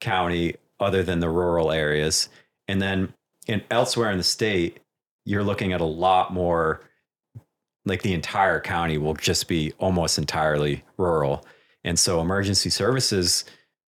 county, 0.00 0.56
other 0.78 1.02
than 1.02 1.20
the 1.20 1.28
rural 1.28 1.70
areas, 1.70 2.28
and 2.68 2.80
then 2.80 3.12
in 3.46 3.62
elsewhere 3.70 4.10
in 4.10 4.18
the 4.18 4.24
state, 4.24 4.80
you're 5.26 5.44
looking 5.44 5.72
at 5.72 5.80
a 5.80 5.84
lot 5.84 6.32
more. 6.32 6.82
Like 7.86 8.02
the 8.02 8.12
entire 8.12 8.60
county 8.60 8.98
will 8.98 9.14
just 9.14 9.48
be 9.48 9.72
almost 9.78 10.18
entirely 10.18 10.84
rural, 10.98 11.46
and 11.82 11.98
so 11.98 12.20
emergency 12.20 12.68
services, 12.68 13.44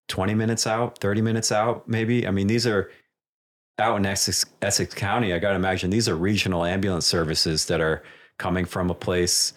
twenty 0.08 0.34
minutes 0.34 0.66
out, 0.66 0.98
thirty 1.00 1.22
minutes 1.22 1.52
out, 1.52 1.88
maybe. 1.88 2.26
I 2.26 2.32
mean, 2.32 2.48
these 2.48 2.66
are 2.66 2.90
out 3.82 3.98
in 3.98 4.06
Essex, 4.06 4.46
Essex 4.62 4.94
County, 4.94 5.34
I 5.34 5.40
got 5.40 5.50
to 5.50 5.56
imagine 5.56 5.90
these 5.90 6.08
are 6.08 6.16
regional 6.16 6.64
ambulance 6.64 7.06
services 7.06 7.66
that 7.66 7.82
are 7.82 8.04
coming 8.38 8.66
from 8.66 8.90
a 8.90 8.94
place 8.94 9.54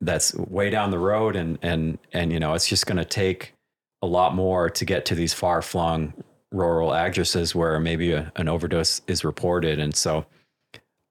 that's 0.00 0.34
way 0.34 0.70
down 0.70 0.90
the 0.90 0.98
road, 0.98 1.36
and 1.36 1.58
and 1.60 1.98
and 2.12 2.32
you 2.32 2.40
know 2.40 2.54
it's 2.54 2.68
just 2.68 2.86
going 2.86 2.98
to 2.98 3.04
take 3.04 3.54
a 4.00 4.06
lot 4.06 4.34
more 4.34 4.70
to 4.70 4.84
get 4.84 5.04
to 5.06 5.14
these 5.14 5.34
far 5.34 5.60
flung 5.60 6.14
rural 6.52 6.94
addresses 6.94 7.54
where 7.54 7.78
maybe 7.80 8.12
a, 8.12 8.32
an 8.36 8.48
overdose 8.48 9.02
is 9.06 9.24
reported, 9.24 9.78
and 9.78 9.94
so 9.94 10.24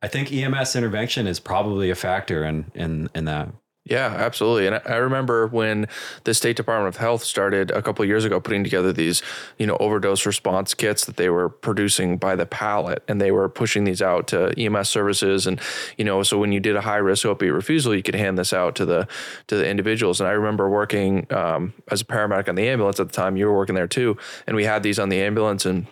I 0.02 0.08
think 0.08 0.32
EMS 0.32 0.76
intervention 0.76 1.28
is 1.28 1.40
probably 1.40 1.90
a 1.90 1.96
factor 1.96 2.44
in 2.46 2.72
in 2.74 3.10
in 3.14 3.26
that. 3.26 3.50
Yeah, 3.90 4.08
absolutely. 4.08 4.68
And 4.68 4.82
I 4.86 4.96
remember 4.96 5.48
when 5.48 5.88
the 6.26 6.34
State 6.34 6.58
Department 6.58 6.94
of 6.94 7.00
Health 7.00 7.24
started 7.24 7.72
a 7.72 7.82
couple 7.82 8.04
years 8.04 8.26
ago 8.26 8.42
putting 8.42 8.66
together 8.66 8.92
these, 8.92 9.22
you 9.58 9.66
know, 9.66 9.78
overdose 9.80 10.26
response 10.26 10.74
kits 10.74 11.06
that 11.06 11.16
they 11.16 11.30
were 11.30 11.48
producing 11.48 12.18
by 12.18 12.36
the 12.36 12.46
pallet 12.46 13.02
and 13.08 13.22
they 13.22 13.32
were 13.32 13.48
pushing 13.48 13.86
these 13.86 14.02
out 14.02 14.28
to 14.28 14.54
EMS 14.60 14.90
services 14.90 15.48
and 15.48 15.62
you 15.98 16.04
know, 16.04 16.22
so 16.22 16.38
when 16.38 16.52
you 16.52 16.60
did 16.60 16.76
a 16.76 16.82
high 16.82 16.98
risk 16.98 17.26
opiate 17.26 17.54
refusal, 17.54 17.96
you 17.96 18.04
could 18.04 18.16
hand 18.16 18.38
this 18.38 18.52
out 18.52 18.76
to 18.76 18.86
the 18.86 19.08
to 19.48 19.56
the 19.56 19.68
individuals. 19.68 20.20
And 20.20 20.28
I 20.28 20.34
remember 20.34 20.70
working 20.70 21.26
um, 21.32 21.74
as 21.90 22.02
a 22.02 22.06
paramedic 22.06 22.50
on 22.50 22.56
the 22.56 22.68
ambulance 22.68 23.00
at 23.00 23.08
the 23.08 23.14
time. 23.14 23.38
You 23.38 23.46
were 23.46 23.56
working 23.56 23.76
there 23.76 23.88
too, 23.88 24.18
and 24.46 24.56
we 24.58 24.66
had 24.66 24.84
these 24.84 25.00
on 25.00 25.08
the 25.08 25.22
ambulance 25.22 25.66
and 25.66 25.88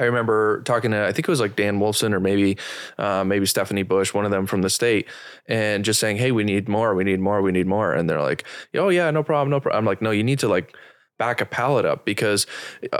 I 0.00 0.04
remember 0.04 0.62
talking 0.62 0.92
to 0.92 1.04
I 1.04 1.12
think 1.12 1.28
it 1.28 1.30
was 1.30 1.40
like 1.40 1.56
Dan 1.56 1.78
Wolfson 1.78 2.14
or 2.14 2.20
maybe 2.20 2.56
uh, 2.98 3.22
maybe 3.22 3.44
Stephanie 3.44 3.82
Bush, 3.82 4.14
one 4.14 4.24
of 4.24 4.30
them 4.30 4.46
from 4.46 4.62
the 4.62 4.70
state, 4.70 5.06
and 5.46 5.84
just 5.84 6.00
saying, 6.00 6.16
"Hey, 6.16 6.32
we 6.32 6.42
need 6.42 6.68
more, 6.68 6.94
we 6.94 7.04
need 7.04 7.20
more, 7.20 7.42
we 7.42 7.52
need 7.52 7.66
more," 7.66 7.92
and 7.92 8.08
they're 8.08 8.22
like, 8.22 8.44
"Oh 8.74 8.88
yeah, 8.88 9.10
no 9.10 9.22
problem, 9.22 9.50
no 9.50 9.60
problem." 9.60 9.78
I'm 9.78 9.86
like, 9.86 10.00
"No, 10.00 10.10
you 10.10 10.24
need 10.24 10.38
to 10.40 10.48
like." 10.48 10.74
back 11.18 11.42
a 11.42 11.44
pallet 11.44 11.84
up 11.84 12.06
because 12.06 12.46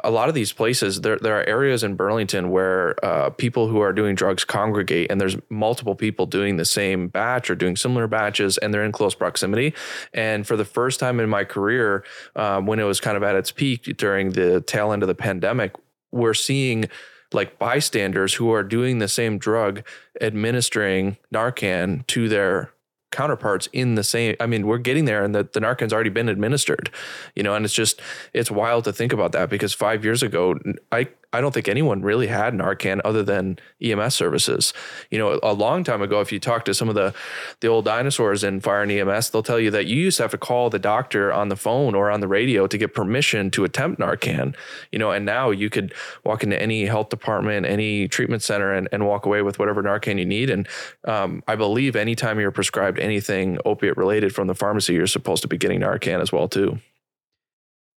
a 0.05 0.11
lot 0.11 0.29
of 0.29 0.35
these 0.35 0.53
places 0.53 1.01
there 1.01 1.17
there 1.17 1.41
are 1.41 1.45
areas 1.49 1.83
in 1.83 1.95
Burlington 1.95 2.51
where 2.51 3.03
uh, 3.03 3.31
people 3.31 3.67
who 3.67 3.81
are 3.81 3.95
doing 3.95 4.15
drugs 4.15 4.45
congregate 4.45 5.11
and 5.11 5.19
there's 5.19 5.39
multiple 5.49 5.95
people 5.95 6.27
doing 6.27 6.59
the 6.59 6.67
same 6.67 7.09
batch 7.09 7.49
or 7.49 7.55
doing 7.55 7.77
similar 7.77 8.07
batches 8.07 8.59
and 8.59 8.75
they're 8.75 8.85
in 8.85 8.93
close 8.93 9.15
proximity 9.15 9.73
and 10.13 10.47
for 10.47 10.55
the 10.55 10.67
first 10.67 11.01
time 11.01 11.19
in 11.19 11.31
my 11.31 11.45
career 11.45 12.05
um, 12.37 12.67
when 12.67 12.79
it 12.79 12.85
was 12.85 13.01
kind 13.01 13.17
of 13.17 13.23
at 13.23 13.37
its 13.37 13.51
peak 13.51 13.85
during 13.97 14.33
the 14.33 14.61
tail 14.61 14.93
end 14.93 15.03
of 15.03 15.09
the 15.09 15.15
pandemic 15.15 15.73
we're 16.13 16.35
seeing 16.35 16.87
like 17.33 17.59
bystanders 17.59 18.35
who 18.35 18.53
are 18.53 18.63
doing 18.63 18.99
the 18.99 19.09
same 19.09 19.39
drug 19.39 19.83
administering 20.21 21.17
Narcan 21.33 22.07
to 22.09 22.29
their 22.29 22.73
counterparts 23.11 23.69
in 23.73 23.97
the 23.97 24.05
same 24.05 24.37
i 24.39 24.47
mean 24.47 24.67
we're 24.67 24.79
getting 24.79 25.05
there 25.05 25.25
and 25.25 25.35
the, 25.35 25.43
the 25.53 25.59
narcan's 25.59 25.93
already 25.93 26.11
been 26.11 26.29
administered 26.29 26.91
you 27.35 27.43
know 27.43 27.55
and 27.57 27.65
it's 27.65 27.75
just 27.75 28.01
it's 28.33 28.53
wild 28.53 28.85
to 28.85 28.93
think 28.93 29.13
about 29.13 29.33
that 29.33 29.51
because 29.51 29.75
five 29.75 30.05
years 30.05 30.23
ago 30.23 30.55
i 30.93 31.09
I 31.33 31.41
don't 31.41 31.55
think 31.55 31.69
anyone 31.69 32.03
really 32.03 32.27
had 32.27 32.55
Narcan 32.55 33.01
other 33.05 33.23
than 33.23 33.59
EMS 33.81 34.15
services. 34.15 34.73
You 35.11 35.19
know, 35.19 35.39
a 35.43 35.53
long 35.53 35.85
time 35.85 36.03
ago, 36.03 36.21
if 36.21 36.33
you 36.33 36.41
talk 36.41 36.65
to 36.65 36.75
some 36.75 36.89
of 36.89 36.97
the 36.97 37.15
the 37.61 37.69
old 37.69 37.85
dinosaurs 37.85 38.43
in 38.43 38.61
fire 38.61 38.83
and 38.83 38.91
EMS, 38.91 39.31
they'll 39.31 39.43
tell 39.43 39.61
you 39.61 39.71
that 39.71 39.87
you 39.87 39.97
used 39.97 40.17
to 40.17 40.25
have 40.25 40.33
to 40.33 40.39
call 40.39 40.71
the 40.71 40.79
doctor 40.79 41.33
on 41.33 41.49
the 41.49 41.57
phone 41.57 41.95
or 41.95 42.11
on 42.11 42.21
the 42.21 42.27
radio 42.27 42.67
to 42.67 42.77
get 42.77 42.95
permission 42.95 43.51
to 43.53 43.65
attempt 43.65 44.01
Narcan. 44.01 44.57
You 44.91 44.99
know, 44.99 45.13
and 45.13 45.25
now 45.25 45.51
you 45.51 45.71
could 45.71 45.95
walk 46.25 46.43
into 46.43 46.61
any 46.61 46.87
health 46.87 47.11
department, 47.11 47.65
any 47.65 48.09
treatment 48.09 48.43
center, 48.43 48.73
and, 48.73 48.89
and 48.91 49.07
walk 49.07 49.25
away 49.25 49.43
with 49.43 49.59
whatever 49.59 49.83
Narcan 49.83 50.19
you 50.19 50.27
need. 50.27 50.51
And 50.51 50.69
um, 51.05 51.45
I 51.47 51.55
believe 51.55 51.95
anytime 51.95 52.41
you're 52.41 52.51
prescribed 52.51 52.99
anything 52.99 53.59
opiate 53.65 53.97
related 53.97 54.35
from 54.35 54.49
the 54.49 54.55
pharmacy, 54.55 54.95
you're 54.95 55.07
supposed 55.07 55.43
to 55.43 55.49
be 55.49 55.57
getting 55.57 55.81
Narcan 55.81 56.21
as 56.21 56.33
well 56.33 56.49
too. 56.49 56.81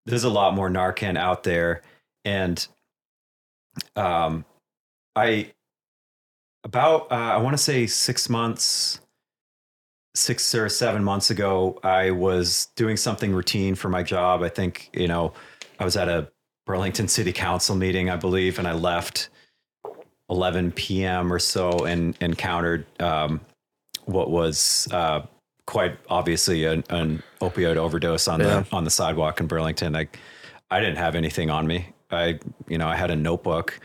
There's 0.06 0.24
a 0.24 0.30
lot 0.30 0.54
more 0.54 0.70
Narcan 0.70 1.18
out 1.18 1.44
there, 1.44 1.82
and 2.26 2.68
um, 3.96 4.46
I 5.16 5.52
about 6.64 7.12
uh, 7.12 7.16
I 7.16 7.38
want 7.38 7.54
to 7.56 7.62
say 7.62 7.88
six 7.88 8.30
months, 8.30 9.00
six 10.16 10.54
or 10.56 10.70
seven 10.70 11.04
months 11.04 11.30
ago, 11.30 11.80
I 11.84 12.12
was 12.12 12.68
doing 12.76 12.98
something 12.98 13.34
routine 13.34 13.76
for 13.76 13.90
my 13.90 14.04
job. 14.04 14.44
I 14.44 14.50
think 14.50 14.90
you 14.94 15.08
know 15.08 15.34
I 15.80 15.86
was 15.86 15.98
at 15.98 16.10
a 16.10 16.30
Burlington 16.66 17.08
City 17.08 17.34
Council 17.34 17.76
meeting, 17.76 18.10
I 18.10 18.16
believe, 18.16 18.60
and 18.60 18.68
I 18.68 18.74
left 18.74 19.30
11 20.30 20.72
p.m. 20.72 21.32
or 21.32 21.40
so 21.40 21.86
and 21.86 22.18
encountered 22.22 22.86
um, 23.02 23.42
what 24.06 24.30
was 24.30 24.88
uh, 24.92 25.26
quite 25.66 25.98
obviously 26.10 26.66
an, 26.66 26.84
an, 26.90 27.22
opioid 27.42 27.76
overdose 27.76 28.28
on 28.28 28.40
yeah. 28.40 28.62
the 28.62 28.76
on 28.76 28.86
the 28.86 28.90
sidewalk 28.90 29.40
in 29.40 29.48
Burlington. 29.48 29.96
I 29.96 30.08
I 30.72 30.80
didn't 30.80 30.98
have 30.98 31.16
anything 31.16 31.50
on 31.50 31.68
me. 31.68 31.93
I, 32.14 32.40
you 32.68 32.78
know, 32.78 32.88
I 32.88 32.96
had 32.96 33.12
a 33.12 33.16
notebook 33.16 33.80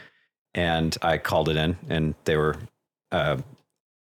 and 0.54 0.96
I 1.02 1.18
called 1.18 1.48
it 1.48 1.56
in 1.56 1.76
and 1.88 2.14
they 2.24 2.36
were, 2.36 2.56
uh, 3.12 3.38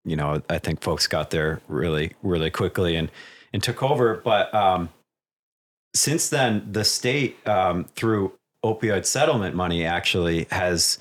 you 0.04 0.16
know, 0.16 0.42
I 0.50 0.60
think 0.60 0.82
folks 0.82 1.08
got 1.08 1.30
there 1.30 1.62
really, 1.68 2.14
really 2.24 2.50
quickly 2.50 2.96
and, 2.96 3.12
and 3.54 3.62
took 3.62 3.84
over. 3.84 4.22
But 4.24 4.54
um, 4.54 4.90
since 5.94 6.30
then, 6.30 6.68
the 6.72 6.84
state, 6.84 7.46
um, 7.48 7.86
through 7.96 8.34
opioid 8.64 9.06
settlement 9.06 9.56
money, 9.56 9.86
actually 9.86 10.48
has 10.52 11.00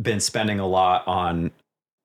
been 0.00 0.20
spending 0.20 0.60
a 0.60 0.66
lot 0.66 1.06
on 1.06 1.50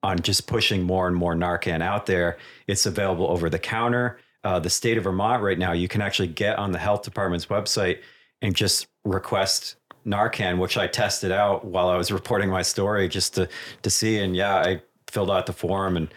on 0.03 0.19
just 0.19 0.47
pushing 0.47 0.81
more 0.81 1.07
and 1.07 1.15
more 1.15 1.35
Narcan 1.35 1.81
out 1.81 2.07
there. 2.07 2.37
It's 2.67 2.87
available 2.87 3.27
over 3.27 3.49
the 3.49 3.59
counter. 3.59 4.17
Uh, 4.43 4.59
the 4.59 4.69
state 4.69 4.97
of 4.97 5.03
Vermont 5.03 5.43
right 5.43 5.59
now, 5.59 5.73
you 5.73 5.87
can 5.87 6.01
actually 6.01 6.29
get 6.29 6.57
on 6.57 6.71
the 6.71 6.79
health 6.79 7.03
department's 7.03 7.45
website 7.45 7.99
and 8.41 8.55
just 8.55 8.87
request 9.05 9.75
Narcan, 10.05 10.57
which 10.57 10.77
I 10.77 10.87
tested 10.87 11.31
out 11.31 11.65
while 11.65 11.89
I 11.89 11.97
was 11.97 12.11
reporting 12.11 12.49
my 12.49 12.61
story 12.61 13.07
just 13.07 13.35
to 13.35 13.47
to 13.83 13.89
see. 13.89 14.19
And 14.19 14.35
yeah, 14.35 14.55
I 14.55 14.81
filled 15.07 15.29
out 15.31 15.45
the 15.45 15.53
form, 15.53 15.97
and 15.97 16.07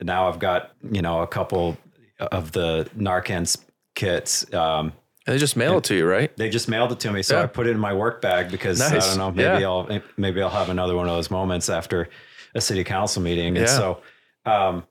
now 0.00 0.28
I've 0.28 0.38
got 0.38 0.72
you 0.90 1.02
know 1.02 1.22
a 1.22 1.26
couple 1.26 1.76
of 2.18 2.52
the 2.52 2.88
Narcan 2.96 3.56
kits. 3.94 4.52
Um, 4.54 4.92
And 5.26 5.34
they 5.34 5.38
just 5.38 5.56
mail 5.56 5.78
it 5.78 5.84
to 5.84 5.94
you, 5.94 6.06
right? 6.06 6.36
They 6.36 6.48
just 6.50 6.68
mailed 6.68 6.92
it 6.92 7.00
to 7.00 7.12
me, 7.12 7.22
so 7.22 7.36
Yeah. 7.38 7.44
I 7.44 7.46
put 7.46 7.66
it 7.66 7.70
in 7.70 7.78
my 7.78 7.92
work 7.94 8.20
bag 8.20 8.50
because 8.50 8.80
I 8.80 8.98
don't 8.98 9.18
know. 9.18 9.30
Maybe 9.30 9.62
Yeah. 9.62 9.68
I'll 9.68 10.00
maybe 10.16 10.42
I'll 10.42 10.50
have 10.50 10.68
another 10.68 10.94
one 10.96 11.08
of 11.08 11.14
those 11.16 11.30
moments 11.30 11.68
after 11.68 12.08
a 12.54 12.60
city 12.60 12.84
council 12.84 13.22
meeting. 13.22 13.56
And 13.56 13.66
Yeah. 13.66 13.76
so, 13.78 14.00
um, 14.46 14.84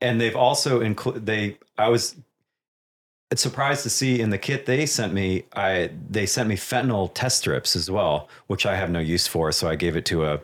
and 0.00 0.20
they've 0.20 0.36
also 0.36 0.80
include 0.80 1.26
they. 1.26 1.58
I 1.76 1.88
was 1.88 2.14
surprised 3.36 3.82
to 3.82 3.90
see 3.90 4.20
in 4.20 4.30
the 4.30 4.38
kit 4.38 4.64
they 4.66 4.86
sent 4.86 5.12
me. 5.12 5.44
I 5.54 5.90
they 6.10 6.26
sent 6.26 6.48
me 6.48 6.56
fentanyl 6.56 7.12
test 7.14 7.38
strips 7.38 7.76
as 7.76 7.90
well, 7.90 8.28
which 8.46 8.64
I 8.66 8.76
have 8.76 8.90
no 8.90 9.00
use 9.00 9.26
for. 9.26 9.52
So 9.52 9.68
I 9.68 9.76
gave 9.76 9.96
it 9.96 10.04
to 10.06 10.24
a 10.24 10.40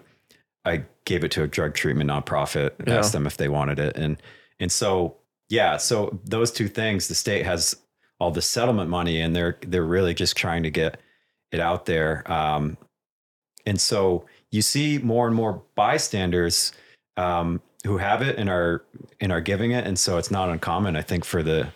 I 0.64 0.84
gave 1.04 1.24
it 1.24 1.30
to 1.32 1.42
a 1.42 1.46
drug 1.46 1.74
treatment 1.74 2.10
nonprofit 2.10 2.72
and 2.78 2.88
Yeah. 2.88 2.98
asked 2.98 3.12
them 3.12 3.26
if 3.26 3.36
they 3.36 3.48
wanted 3.48 3.78
it. 3.78 3.96
And 3.96 4.18
and 4.60 4.70
so 4.70 5.16
yeah, 5.48 5.76
so 5.76 6.18
those 6.24 6.50
two 6.50 6.68
things, 6.68 7.08
the 7.08 7.14
state 7.14 7.44
has 7.44 7.76
all 8.20 8.30
the 8.30 8.42
settlement 8.42 8.90
money 8.90 9.20
and 9.20 9.34
they're 9.34 9.56
they're 9.66 9.82
really 9.84 10.14
just 10.14 10.36
trying 10.36 10.62
to 10.62 10.70
get 10.70 11.00
it 11.52 11.60
out 11.60 11.86
there. 11.86 12.30
Um, 12.30 12.76
and 13.66 13.80
so 13.80 14.26
you 14.50 14.62
see 14.62 14.98
more 14.98 15.26
and 15.26 15.34
more 15.34 15.62
bystanders 15.74 16.72
um, 17.16 17.60
who 17.84 17.98
have 17.98 18.22
it 18.22 18.36
and 18.38 18.48
are 18.48 18.84
and 19.20 19.32
are 19.32 19.40
giving 19.40 19.70
it. 19.72 19.86
And 19.86 19.98
so 19.98 20.18
it's 20.18 20.30
not 20.30 20.48
uncommon, 20.50 20.96
I 20.96 21.02
think, 21.02 21.24
for 21.24 21.42
the 21.42 21.68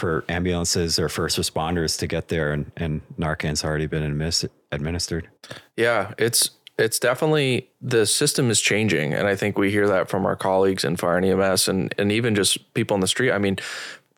for 0.00 0.24
ambulances 0.28 0.98
or 0.98 1.08
first 1.08 1.38
responders 1.38 1.98
to 1.98 2.06
get 2.06 2.28
there 2.28 2.52
and, 2.52 2.72
and 2.76 3.02
Narcan's 3.18 3.62
already 3.62 3.86
been 3.86 4.02
admis- 4.02 4.48
administered. 4.72 5.28
Yeah, 5.76 6.14
it's 6.18 6.50
it's 6.78 6.98
definitely 6.98 7.68
the 7.82 8.06
system 8.06 8.50
is 8.50 8.60
changing, 8.60 9.12
and 9.12 9.28
I 9.28 9.36
think 9.36 9.58
we 9.58 9.70
hear 9.70 9.86
that 9.86 10.08
from 10.08 10.24
our 10.24 10.34
colleagues 10.34 10.82
in 10.82 10.96
fire 10.96 11.18
and 11.18 11.26
EMS, 11.26 11.68
and 11.68 11.94
and 11.98 12.10
even 12.10 12.34
just 12.34 12.72
people 12.74 12.94
on 12.94 13.00
the 13.00 13.08
street. 13.08 13.32
I 13.32 13.38
mean. 13.38 13.58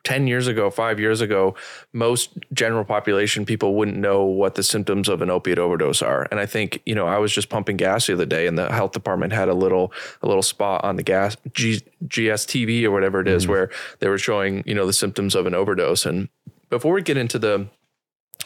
10 0.05 0.27
years 0.27 0.49
ago, 0.49 0.71
five 0.71 0.99
years 0.99 1.21
ago, 1.21 1.55
most 1.93 2.31
general 2.53 2.85
population 2.85 3.45
people 3.45 3.75
wouldn't 3.75 3.97
know 3.97 4.25
what 4.25 4.57
the 4.57 4.62
symptoms 4.62 5.09
of 5.09 5.23
an 5.23 5.31
opiate 5.31 5.59
overdose 5.59 6.03
are. 6.03 6.27
And 6.31 6.41
I 6.41 6.47
think, 6.47 6.83
you 6.85 6.95
know, 6.95 7.07
I 7.07 7.19
was 7.19 7.33
just 7.33 7.49
pumping 7.49 7.77
gas 7.77 8.07
the 8.07 8.15
other 8.15 8.27
day 8.27 8.47
and 8.47 8.59
the 8.59 8.73
health 8.73 8.93
department 8.93 9.33
had 9.33 9.49
a 9.49 9.55
little, 9.55 9.93
a 10.23 10.27
little 10.27 10.43
spot 10.43 10.83
on 10.85 10.97
the 10.97 11.03
gas 11.05 11.37
G, 11.53 11.83
GSTV 12.07 12.85
or 12.85 12.91
whatever 12.91 13.21
it 13.21 13.29
is 13.29 13.47
where 13.47 13.71
they 14.01 14.09
were 14.09 14.19
showing, 14.19 14.65
you 14.67 14.75
know, 14.75 14.87
the 14.87 14.93
symptoms 14.93 15.35
of 15.35 15.47
an 15.47 15.55
overdose. 15.55 16.05
And 16.05 16.29
before 16.69 16.95
we 16.95 17.03
get 17.03 17.17
into 17.17 17.38
the, 17.38 17.69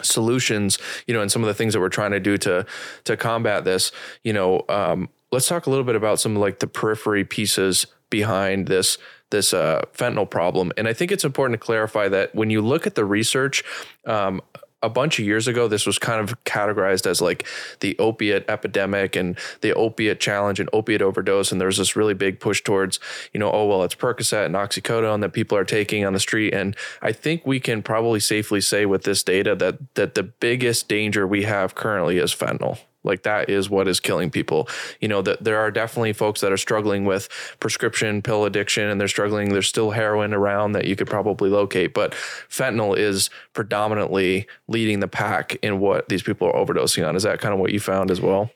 solutions, 0.02 0.78
you 1.06 1.14
know, 1.14 1.22
and 1.22 1.32
some 1.32 1.42
of 1.42 1.46
the 1.46 1.54
things 1.54 1.72
that 1.72 1.80
we're 1.80 1.88
trying 1.88 2.10
to 2.10 2.20
do 2.20 2.36
to 2.36 2.66
to 3.04 3.16
combat 3.16 3.64
this, 3.64 3.92
you 4.24 4.32
know, 4.32 4.62
um, 4.68 5.08
let's 5.32 5.48
talk 5.48 5.66
a 5.66 5.70
little 5.70 5.86
bit 5.86 5.96
about 5.96 6.20
some 6.20 6.36
of 6.36 6.42
like 6.42 6.58
the 6.58 6.66
periphery 6.66 7.24
pieces 7.24 7.86
behind 8.10 8.66
this 8.68 8.98
this 9.30 9.52
uh, 9.52 9.82
fentanyl 9.92 10.30
problem. 10.30 10.70
And 10.76 10.86
I 10.86 10.92
think 10.92 11.10
it's 11.10 11.24
important 11.24 11.60
to 11.60 11.64
clarify 11.64 12.08
that 12.08 12.34
when 12.34 12.48
you 12.48 12.62
look 12.62 12.86
at 12.86 12.94
the 12.94 13.04
research, 13.04 13.64
um, 14.04 14.40
a 14.82 14.88
bunch 14.88 15.18
of 15.18 15.24
years 15.24 15.48
ago, 15.48 15.68
this 15.68 15.86
was 15.86 15.98
kind 15.98 16.20
of 16.20 16.42
categorized 16.44 17.06
as 17.06 17.20
like 17.20 17.46
the 17.80 17.98
opiate 17.98 18.44
epidemic 18.48 19.16
and 19.16 19.38
the 19.62 19.74
opiate 19.74 20.20
challenge 20.20 20.60
and 20.60 20.68
opiate 20.72 21.02
overdose. 21.02 21.50
And 21.50 21.60
there's 21.60 21.78
this 21.78 21.96
really 21.96 22.14
big 22.14 22.40
push 22.40 22.62
towards, 22.62 23.00
you 23.32 23.40
know, 23.40 23.50
oh, 23.50 23.66
well, 23.66 23.82
it's 23.82 23.94
Percocet 23.94 24.46
and 24.46 24.54
oxycodone 24.54 25.22
that 25.22 25.32
people 25.32 25.56
are 25.58 25.64
taking 25.64 26.04
on 26.04 26.12
the 26.12 26.20
street. 26.20 26.54
And 26.54 26.76
I 27.02 27.12
think 27.12 27.46
we 27.46 27.58
can 27.58 27.82
probably 27.82 28.20
safely 28.20 28.60
say 28.60 28.86
with 28.86 29.02
this 29.02 29.22
data 29.22 29.56
that 29.56 29.94
that 29.94 30.14
the 30.14 30.22
biggest 30.22 30.88
danger 30.88 31.26
we 31.26 31.42
have 31.42 31.74
currently 31.74 32.18
is 32.18 32.34
fentanyl. 32.34 32.78
Like 33.06 33.22
that 33.22 33.48
is 33.48 33.70
what 33.70 33.88
is 33.88 34.00
killing 34.00 34.30
people. 34.30 34.68
You 35.00 35.08
know, 35.08 35.22
that 35.22 35.44
there 35.44 35.58
are 35.58 35.70
definitely 35.70 36.12
folks 36.12 36.40
that 36.40 36.52
are 36.52 36.56
struggling 36.56 37.04
with 37.04 37.28
prescription 37.60 38.22
pill 38.22 38.44
addiction 38.44 38.88
and 38.88 39.00
they're 39.00 39.08
struggling. 39.08 39.50
There's 39.50 39.68
still 39.68 39.92
heroin 39.92 40.34
around 40.34 40.72
that 40.72 40.86
you 40.86 40.96
could 40.96 41.08
probably 41.08 41.48
locate, 41.48 41.94
but 41.94 42.12
fentanyl 42.48 42.96
is 42.96 43.30
predominantly 43.52 44.46
leading 44.68 45.00
the 45.00 45.08
pack 45.08 45.56
in 45.62 45.80
what 45.80 46.08
these 46.08 46.22
people 46.22 46.48
are 46.48 46.52
overdosing 46.52 47.08
on. 47.08 47.16
Is 47.16 47.22
that 47.22 47.40
kind 47.40 47.54
of 47.54 47.60
what 47.60 47.72
you 47.72 47.80
found 47.80 48.10
as 48.10 48.20
well? 48.20 48.50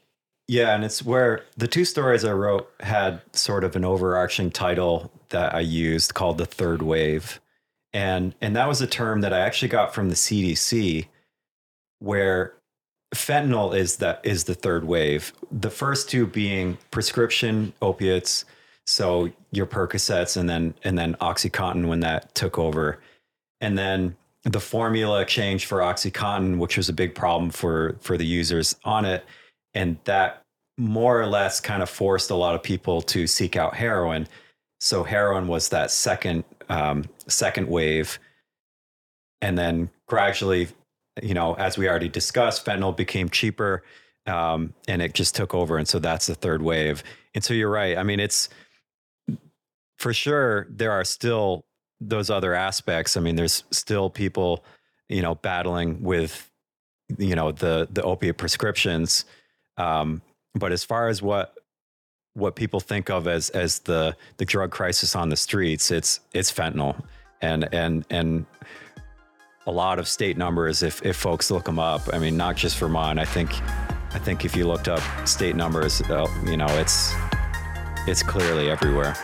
Yeah, 0.50 0.74
and 0.74 0.84
it's 0.84 1.04
where 1.04 1.44
the 1.56 1.68
two 1.68 1.84
stories 1.84 2.24
I 2.24 2.32
wrote 2.32 2.68
had 2.80 3.22
sort 3.32 3.62
of 3.62 3.76
an 3.76 3.84
overarching 3.84 4.50
title 4.50 5.12
that 5.28 5.54
I 5.54 5.60
used 5.60 6.14
called 6.14 6.38
the 6.38 6.44
third 6.44 6.82
wave. 6.82 7.40
And 7.92 8.34
and 8.40 8.56
that 8.56 8.66
was 8.66 8.80
a 8.80 8.86
term 8.88 9.20
that 9.20 9.32
I 9.32 9.38
actually 9.38 9.68
got 9.68 9.94
from 9.94 10.08
the 10.08 10.16
CDC 10.16 11.06
where 12.00 12.54
fentanyl 13.14 13.76
is 13.76 14.02
is 14.22 14.44
the 14.44 14.54
third 14.54 14.84
wave. 14.84 15.32
The 15.50 15.70
first 15.70 16.08
two 16.08 16.26
being 16.26 16.78
prescription 16.90 17.72
opiates, 17.82 18.44
so 18.86 19.30
your 19.50 19.66
Percocets 19.66 20.36
and 20.36 20.48
then 20.48 20.74
and 20.84 20.96
then 20.98 21.14
OxyContin 21.20 21.88
when 21.88 22.00
that 22.00 22.34
took 22.34 22.58
over. 22.58 23.00
And 23.60 23.76
then 23.76 24.16
the 24.44 24.60
formula 24.60 25.24
change 25.24 25.66
for 25.66 25.78
OxyContin, 25.78 26.58
which 26.58 26.76
was 26.76 26.88
a 26.88 26.92
big 26.92 27.14
problem 27.14 27.50
for 27.50 27.96
for 28.00 28.16
the 28.16 28.26
users 28.26 28.76
on 28.84 29.04
it, 29.04 29.24
and 29.74 29.98
that 30.04 30.42
more 30.78 31.20
or 31.20 31.26
less 31.26 31.60
kind 31.60 31.82
of 31.82 31.90
forced 31.90 32.30
a 32.30 32.34
lot 32.34 32.54
of 32.54 32.62
people 32.62 33.02
to 33.02 33.26
seek 33.26 33.54
out 33.56 33.74
heroin. 33.74 34.26
So 34.80 35.04
heroin 35.04 35.46
was 35.46 35.68
that 35.70 35.90
second 35.90 36.44
um, 36.68 37.04
second 37.26 37.68
wave, 37.68 38.18
and 39.42 39.58
then 39.58 39.90
gradually, 40.06 40.68
you 41.22 41.34
know, 41.34 41.54
as 41.54 41.78
we 41.78 41.88
already 41.88 42.08
discussed, 42.08 42.64
fentanyl 42.64 42.96
became 42.96 43.28
cheaper, 43.28 43.82
um, 44.26 44.74
and 44.88 45.02
it 45.02 45.14
just 45.14 45.34
took 45.34 45.54
over, 45.54 45.78
and 45.78 45.88
so 45.88 45.98
that's 45.98 46.26
the 46.26 46.34
third 46.34 46.62
wave. 46.62 47.02
And 47.34 47.42
so 47.42 47.54
you're 47.54 47.70
right. 47.70 47.96
I 47.96 48.02
mean, 48.02 48.20
it's 48.20 48.48
for 49.98 50.12
sure 50.12 50.66
there 50.70 50.92
are 50.92 51.04
still 51.04 51.64
those 52.00 52.30
other 52.30 52.54
aspects. 52.54 53.16
I 53.16 53.20
mean, 53.20 53.36
there's 53.36 53.64
still 53.70 54.08
people, 54.10 54.64
you 55.08 55.22
know, 55.22 55.34
battling 55.34 56.02
with, 56.02 56.50
you 57.18 57.34
know, 57.34 57.52
the 57.52 57.88
the 57.90 58.02
opiate 58.02 58.38
prescriptions. 58.38 59.24
Um, 59.76 60.22
but 60.54 60.72
as 60.72 60.84
far 60.84 61.08
as 61.08 61.22
what 61.22 61.54
what 62.34 62.56
people 62.56 62.80
think 62.80 63.10
of 63.10 63.26
as 63.26 63.50
as 63.50 63.80
the 63.80 64.16
the 64.38 64.44
drug 64.44 64.70
crisis 64.70 65.14
on 65.14 65.28
the 65.28 65.36
streets, 65.36 65.90
it's 65.90 66.20
it's 66.32 66.50
fentanyl, 66.50 67.02
and 67.40 67.72
and 67.72 68.04
and 68.10 68.46
a 69.66 69.70
lot 69.70 69.98
of 69.98 70.08
state 70.08 70.36
numbers. 70.36 70.82
If 70.82 71.04
if 71.04 71.16
folks 71.16 71.50
look 71.50 71.64
them 71.64 71.78
up, 71.78 72.02
I 72.12 72.18
mean, 72.18 72.36
not 72.36 72.56
just 72.56 72.78
Vermont. 72.78 73.18
I 73.18 73.24
think 73.24 73.50
I 74.12 74.18
think 74.18 74.44
if 74.44 74.56
you 74.56 74.66
looked 74.66 74.88
up 74.88 75.02
state 75.26 75.56
numbers, 75.56 76.00
uh, 76.02 76.26
you 76.46 76.56
know, 76.56 76.68
it's 76.68 77.12
it's 78.06 78.22
clearly 78.22 78.70
everywhere. 78.70 79.14